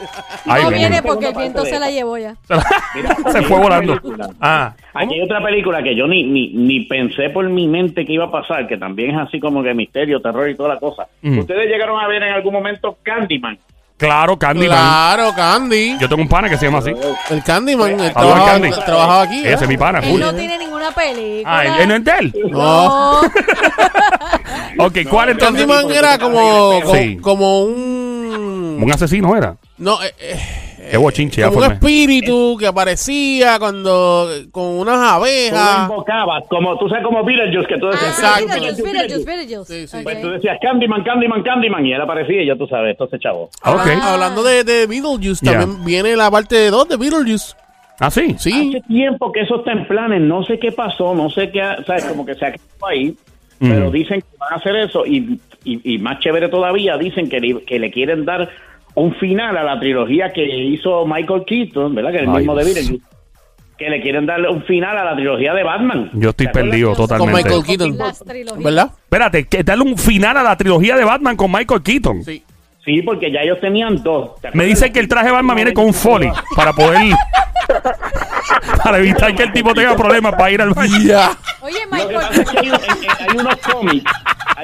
no 0.46 0.70
viene 0.70 1.02
porque 1.02 1.28
el 1.28 1.34
viento 1.34 1.64
se 1.64 1.78
la 1.78 1.90
llevó 1.90 2.16
ya. 2.18 2.34
se 3.32 3.42
fue 3.42 3.58
volando. 3.58 4.00
Ah, 4.40 4.74
Aquí 4.94 5.14
hay 5.14 5.22
otra 5.22 5.42
película 5.42 5.82
que 5.82 5.94
yo 5.94 6.06
ni, 6.06 6.24
ni, 6.24 6.48
ni 6.54 6.80
pensé 6.80 7.30
por 7.30 7.48
mi 7.48 7.66
mente 7.66 8.04
que 8.06 8.12
iba 8.12 8.24
a 8.26 8.30
pasar, 8.30 8.66
que 8.66 8.76
también 8.76 9.10
es 9.10 9.18
así 9.28 9.40
como 9.40 9.62
que 9.62 9.74
misterio, 9.74 10.20
terror 10.20 10.48
y 10.48 10.54
toda 10.54 10.70
la 10.74 10.78
cosa. 10.80 11.06
Mm. 11.22 11.38
Ustedes 11.40 11.68
llegaron 11.68 12.00
a 12.00 12.06
ver 12.08 12.22
en 12.22 12.32
algún 12.32 12.52
momento 12.52 12.96
Candyman. 13.02 13.58
Claro, 14.06 14.38
Candyman. 14.38 14.68
Claro, 14.78 15.32
Candy. 15.34 15.96
Yo 15.98 16.08
tengo 16.08 16.22
un 16.22 16.28
pana 16.28 16.48
que 16.48 16.56
se 16.58 16.66
llama 16.66 16.78
así. 16.78 16.92
El 17.30 17.42
Candyman. 17.42 18.00
él 18.00 18.12
trabajaba, 18.12 18.46
Candy. 18.46 18.70
trabajaba 18.70 19.22
aquí. 19.22 19.40
Ese 19.46 19.64
es 19.64 19.68
mi 19.68 19.76
pana, 19.76 19.98
Él 20.00 20.10
full. 20.10 20.20
no 20.20 20.34
tiene 20.34 20.58
ninguna 20.58 20.90
película. 20.92 21.58
Ah, 21.58 21.64
¿él, 21.64 21.72
él 21.80 21.88
no 21.88 21.94
es 21.96 22.04
de 22.04 22.12
él? 22.18 22.34
No. 22.50 23.22
No. 23.22 23.28
Ok, 24.78 24.98
¿cuál 25.08 25.30
entonces? 25.30 25.66
Candyman 25.66 25.90
era 25.90 26.18
como, 26.18 26.80
como, 26.82 26.94
Sí. 26.94 27.16
como 27.18 27.64
un... 27.64 28.78
Un 28.82 28.92
asesino 28.92 29.36
era. 29.36 29.56
No, 29.78 30.02
eh, 30.02 30.12
eh, 30.18 30.40
Qué 30.92 30.98
bochinche, 30.98 31.40
ya 31.40 31.48
un 31.48 31.64
espíritu 31.64 32.54
que 32.58 32.66
aparecía 32.66 33.58
cuando 33.58 34.28
con 34.50 34.64
unas 34.78 34.96
Tú 34.98 35.02
abejas. 35.24 35.88
invocabas, 35.88 36.44
como 36.50 36.78
tú 36.78 36.86
sabes 36.86 37.02
como 37.02 37.24
Beetlejuice, 37.24 37.66
que 37.66 37.78
tú 37.78 37.86
decías, 37.86 38.22
Ah. 38.22 38.36
Beetlejuice, 38.38 38.82
Beetlejuice, 38.82 39.24
Beetlejuice. 39.24 39.64
Sí, 39.80 39.86
sí. 39.88 39.96
Ok. 39.96 40.02
Pues 40.02 40.20
tú 40.20 40.28
decías 40.32 40.58
Candyman, 40.60 41.02
Candyman, 41.02 41.42
Candyman, 41.42 41.86
y 41.86 41.94
él 41.94 42.00
aparecía 42.02 42.42
y 42.42 42.46
ya 42.46 42.56
tú 42.56 42.66
sabes, 42.66 42.92
esto 42.92 43.08
se 43.08 43.18
chavo. 43.18 43.48
Ah, 43.62 43.82
Hablando 44.12 44.42
de, 44.42 44.64
de 44.64 44.86
Beetlejuice, 44.86 45.46
Ya. 45.46 45.60
también 45.60 45.82
viene 45.84 46.14
la 46.14 46.30
parte 46.30 46.68
2 46.68 46.86
de 46.90 46.96
Beetlejuice. 46.98 47.54
¿Ah, 47.98 48.10
sí? 48.10 48.34
Sí. 48.38 48.68
Hace 48.76 48.86
tiempo 48.86 49.32
que 49.32 49.40
eso 49.40 49.60
está 49.60 49.72
en 49.72 49.86
planes, 49.88 50.20
no 50.20 50.44
sé 50.44 50.58
qué 50.58 50.72
pasó, 50.72 51.14
no 51.14 51.30
sé 51.30 51.50
qué, 51.50 51.62
ha- 51.62 51.82
sabes, 51.86 52.04
como 52.04 52.26
que 52.26 52.34
se 52.34 52.44
ha 52.44 52.52
quedado 52.52 52.86
ahí, 52.86 53.16
Mm. 53.60 53.68
pero 53.70 53.90
dicen 53.90 54.20
que 54.20 54.26
van 54.38 54.52
a 54.52 54.56
hacer 54.56 54.76
eso 54.76 55.06
y, 55.06 55.40
y, 55.64 55.94
y 55.94 55.98
más 55.98 56.18
chévere 56.20 56.48
todavía, 56.50 56.98
dicen 56.98 57.30
que 57.30 57.40
le, 57.40 57.64
que 57.64 57.78
le 57.78 57.90
quieren 57.92 58.24
dar 58.26 58.50
un 58.94 59.14
final 59.16 59.56
a 59.56 59.62
la 59.62 59.78
trilogía 59.80 60.30
que 60.32 60.44
hizo 60.44 61.06
Michael 61.06 61.44
Keaton, 61.46 61.94
¿verdad? 61.94 62.10
Que 62.10 62.16
es 62.16 62.22
el 62.22 62.28
Ay, 62.30 62.36
mismo 62.36 62.54
de. 62.54 62.64
Beetlejuice. 62.64 63.04
Que 63.78 63.90
le 63.90 64.00
quieren 64.00 64.26
darle 64.26 64.48
un 64.48 64.62
final 64.62 64.96
a 64.96 65.02
la 65.04 65.14
trilogía 65.16 65.54
de 65.54 65.62
Batman. 65.64 66.10
Yo 66.12 66.30
estoy 66.30 66.46
perdido 66.48 66.90
Con 66.94 67.08
totalmente. 67.08 67.42
Michael 67.42 67.62
Keaton. 67.64 67.98
Las. 67.98 68.22
¿Verdad? 68.62 68.90
Espérate, 69.02 69.48
que 69.48 69.64
darle 69.64 69.84
un 69.84 69.98
final 69.98 70.36
a 70.36 70.42
la 70.42 70.56
trilogía 70.56 70.94
de 70.96 71.04
Batman 71.04 71.36
con 71.36 71.50
Michael 71.50 71.82
Keaton. 71.82 72.22
Sí. 72.22 72.44
Sí, 72.84 73.00
porque 73.02 73.30
ya 73.32 73.40
ellos 73.40 73.58
tenían 73.60 74.02
dos. 74.02 74.40
¿Te 74.40 74.50
Me 74.54 74.64
dicen 74.64 74.92
que 74.92 74.98
el 75.00 75.06
traje 75.08 75.26
de 75.26 75.32
Batman 75.32 75.54
viene 75.56 75.72
con 75.72 75.84
un 75.86 75.94
foley 75.94 76.30
para 76.56 76.72
poder. 76.72 77.12
para 78.82 78.98
evitar 78.98 79.34
que 79.34 79.44
el 79.44 79.52
tipo 79.52 79.72
tenga 79.74 79.96
problemas 79.96 80.32
para 80.34 80.50
ir 80.50 80.60
al 80.60 80.70
baño. 80.70 80.98
Ya. 81.04 81.30
Oye, 81.60 81.74
Lo 81.84 81.90
que 81.90 81.96
Michael. 81.96 82.14
pasa 82.16 82.42
es 82.42 82.50
que 82.50 82.58
hay, 82.58 82.68
eh, 82.68 83.08
hay 83.30 83.36
unos 83.38 83.56
cómics, 83.58 84.12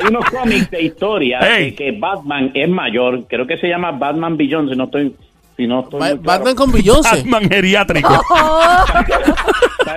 hay 0.00 0.08
unos 0.08 0.24
cómics 0.30 0.70
de 0.70 0.82
historia 0.82 1.38
Hey. 1.42 1.72
que 1.72 1.92
Batman 1.92 2.50
es 2.54 2.68
mayor, 2.68 3.26
creo 3.26 3.46
que 3.46 3.56
se 3.58 3.68
llama 3.68 3.90
Batman 3.92 4.36
Beyond, 4.36 4.70
si 4.70 4.76
no 4.76 4.84
estoy, 4.84 5.14
si 5.58 5.66
no 5.66 5.80
estoy 5.80 6.00
Ba- 6.00 6.06
muy 6.06 6.18
claro. 6.20 6.38
Batman 6.38 6.54
con 6.54 6.72
Beyoncé. 6.72 7.16
Batman 7.16 7.48
geriátrico. 7.50 8.24
Oh, 8.30 8.84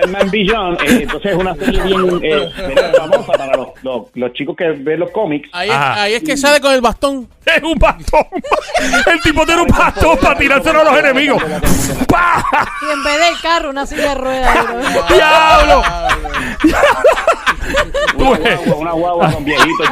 Batman 0.00 0.30
Beyond, 0.30 0.80
eh, 0.82 1.02
entonces 1.02 1.32
es 1.32 1.36
una 1.38 1.54
serie 1.54 1.82
bien 1.82 2.20
eh, 2.22 2.50
famosa 2.96 3.32
para 3.36 3.56
los, 3.56 3.68
los, 3.82 4.02
los 4.14 4.32
chicos 4.32 4.56
que 4.56 4.70
ven 4.70 4.98
los 5.00 5.10
cómics. 5.10 5.48
Ahí 5.52 5.68
es, 5.68 5.74
Ajá. 5.74 6.02
ahí 6.02 6.14
es 6.14 6.22
que 6.22 6.36
sale 6.36 6.60
con 6.60 6.72
el 6.72 6.80
bastón. 6.80 7.28
Es 7.44 7.62
un 7.62 7.74
bastón. 7.78 8.24
El 9.06 9.20
tipo 9.20 9.44
tiene 9.44 9.62
un 9.62 9.68
bastón 9.68 10.16
para 10.18 10.36
tirárselo 10.38 10.80
a 10.80 10.84
los 10.84 10.96
enemigos. 10.98 11.42
Y 11.42 12.92
en 12.92 13.04
vez 13.04 13.18
del 13.20 13.40
carro, 13.42 13.70
una 13.70 13.84
silla 13.86 14.08
de 14.10 14.14
ruedas. 14.14 14.66
¡Diablo! 15.12 15.82
Una 18.16 18.38
guagua, 18.38 18.76
una 18.76 18.92
guagua 18.92 19.32
con 19.32 19.44
viejitos. 19.44 19.86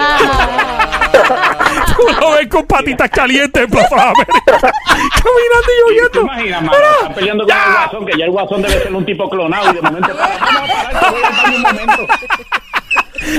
Ah, 2.20 2.30
lo 2.30 2.30
ves 2.36 2.48
con 2.48 2.66
patitas 2.66 3.10
calientes 3.10 3.62
en 3.64 3.70
Plaza 3.70 3.96
de 3.96 4.02
América. 4.02 4.72
Caminando 4.90 5.70
y 5.70 5.76
¿Te 5.76 5.94
lloviendo. 5.94 6.20
imaginas, 6.20 6.62
mano? 6.62 6.78
Están 6.98 7.14
peleando 7.14 7.44
con 7.46 7.56
el 7.56 7.72
guasón, 7.72 8.06
que 8.06 8.18
ya 8.18 8.24
el 8.26 8.30
guasón 8.30 8.62
debe 8.62 8.74
ser 8.82 8.94
un 8.94 9.06
tipo 9.06 9.30
clonado 9.30 9.70
y 9.70 9.74
de 9.74 9.82
momento 9.82 10.16
para, 10.16 10.36
vamos 10.38 10.70
a 10.70 10.82
parar, 10.84 11.00
que 11.04 11.10
voy 11.10 11.22
al 11.22 11.32
baño 11.36 11.56
un 11.56 11.62
momento. 11.62 12.06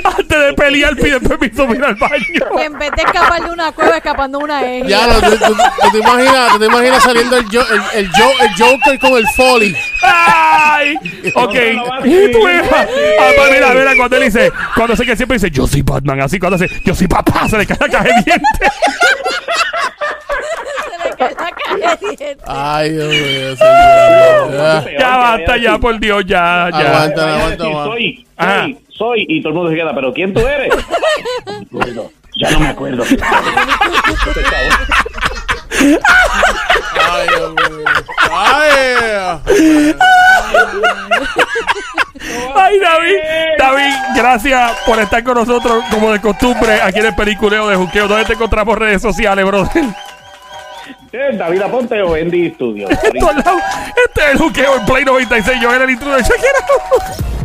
Antes 0.03 0.39
de 0.39 0.53
pelear, 0.53 0.95
pide 0.95 1.19
permiso 1.19 1.65
para 1.65 1.77
ir 1.77 1.83
al 1.85 1.95
baño. 1.95 2.57
que 2.57 2.63
en 2.63 2.73
vez 2.79 2.91
de 2.95 3.01
escapar 3.03 3.41
de 3.43 3.49
una 3.51 3.71
cueva, 3.71 3.97
escapando 3.97 4.37
de 4.39 4.43
una 4.43 4.61
eje. 4.63 4.87
Ya, 4.89 5.07
no, 5.07 5.13
tú, 5.21 5.37
tú- 5.37 5.55
tú 5.55 5.91
te 5.91 5.97
imaginas, 5.99 6.51
tú 6.53 6.59
te 6.59 6.65
imaginas 6.65 7.03
saliendo 7.03 7.37
el, 7.37 7.45
Jo- 7.45 7.65
el, 7.73 7.99
el, 7.99 8.09
Jo- 8.11 8.33
el 8.41 8.49
Joker 8.57 8.99
con 8.99 9.13
el 9.13 9.27
Foley. 9.35 9.75
¡Ay! 10.03 10.95
Ok. 11.35 11.55
Y 12.05 12.31
tú 12.31 12.39
no 12.39 12.45
ves, 12.45 12.71
va 12.71 12.79
a 12.81 12.85
ser. 12.87 13.15
ah, 13.19 13.29
pues 13.35 13.51
mira, 13.51 13.73
mira, 13.73 13.91
cuando 13.97 14.17
él 14.17 14.23
dice, 14.23 14.51
cuando 14.75 14.95
sé 14.95 15.05
que 15.05 15.15
siempre 15.15 15.35
dice, 15.37 15.49
yo 15.51 15.67
soy 15.67 15.81
Batman, 15.81 16.21
así 16.21 16.39
cuando 16.39 16.55
hace, 16.55 16.69
yo 16.85 16.95
soy 16.95 17.07
papá, 17.07 17.47
se 17.47 17.57
le 17.57 17.65
cae 17.65 17.77
la 17.79 17.87
caja 17.89 18.03
de 18.05 18.13
dientes. 18.25 18.71
Se 20.83 21.09
le 21.09 21.15
cae 21.15 21.35
la 21.35 21.51
caja 21.51 21.95
de 21.95 22.15
dientes. 22.15 22.37
Ay, 22.47 22.89
Dios 22.91 23.07
mío, 23.09 23.55
señor. 23.55 24.91
Ya. 24.99 25.17
Basta, 25.17 25.57
ya, 25.57 25.77
por 25.77 25.99
Dios, 25.99 26.23
ya, 26.25 26.69
ya. 26.71 26.77
Aguanta. 26.79 27.35
aguanta. 27.35 27.63
Soy, 27.63 28.27
Ajá. 28.37 28.61
soy, 28.63 28.77
soy, 29.01 29.25
y 29.27 29.41
todo 29.41 29.49
el 29.49 29.55
mundo 29.55 29.71
se 29.71 29.75
queda, 29.75 29.95
pero 29.95 30.13
¿quién 30.13 30.33
tú 30.33 30.41
eres? 30.41 30.73
Ya 32.37 32.49
no 32.51 32.59
me 32.61 32.67
acuerdo. 32.69 33.03
Ay, 42.55 42.79
David, 42.79 43.17
David, 43.59 43.93
gracias 44.15 44.71
por 44.85 44.97
estar 44.99 45.23
con 45.23 45.35
nosotros, 45.35 45.83
como 45.91 46.13
de 46.13 46.21
costumbre, 46.21 46.81
aquí 46.81 46.99
en 46.99 47.07
el 47.07 47.15
Peliculeo 47.15 47.67
de 47.67 47.75
Juqueo. 47.75 48.07
¿Dónde 48.07 48.23
te 48.25 48.33
encontramos 48.33 48.77
redes 48.77 49.01
sociales, 49.01 49.45
brother? 49.45 49.83
Eh, 51.11 51.31
David 51.33 51.61
Aponte 51.63 52.01
o 52.01 52.15
Andy 52.15 52.51
Studio. 52.51 52.87
Este 52.89 53.17
es 53.17 54.31
el 54.31 54.37
Juqueo 54.37 54.77
en 54.77 54.85
Play 54.85 55.03
96. 55.03 55.59
Yo 55.61 55.73
era 55.73 55.83
el 55.83 55.89
intruder. 55.89 56.23
Shakira. 56.23 57.40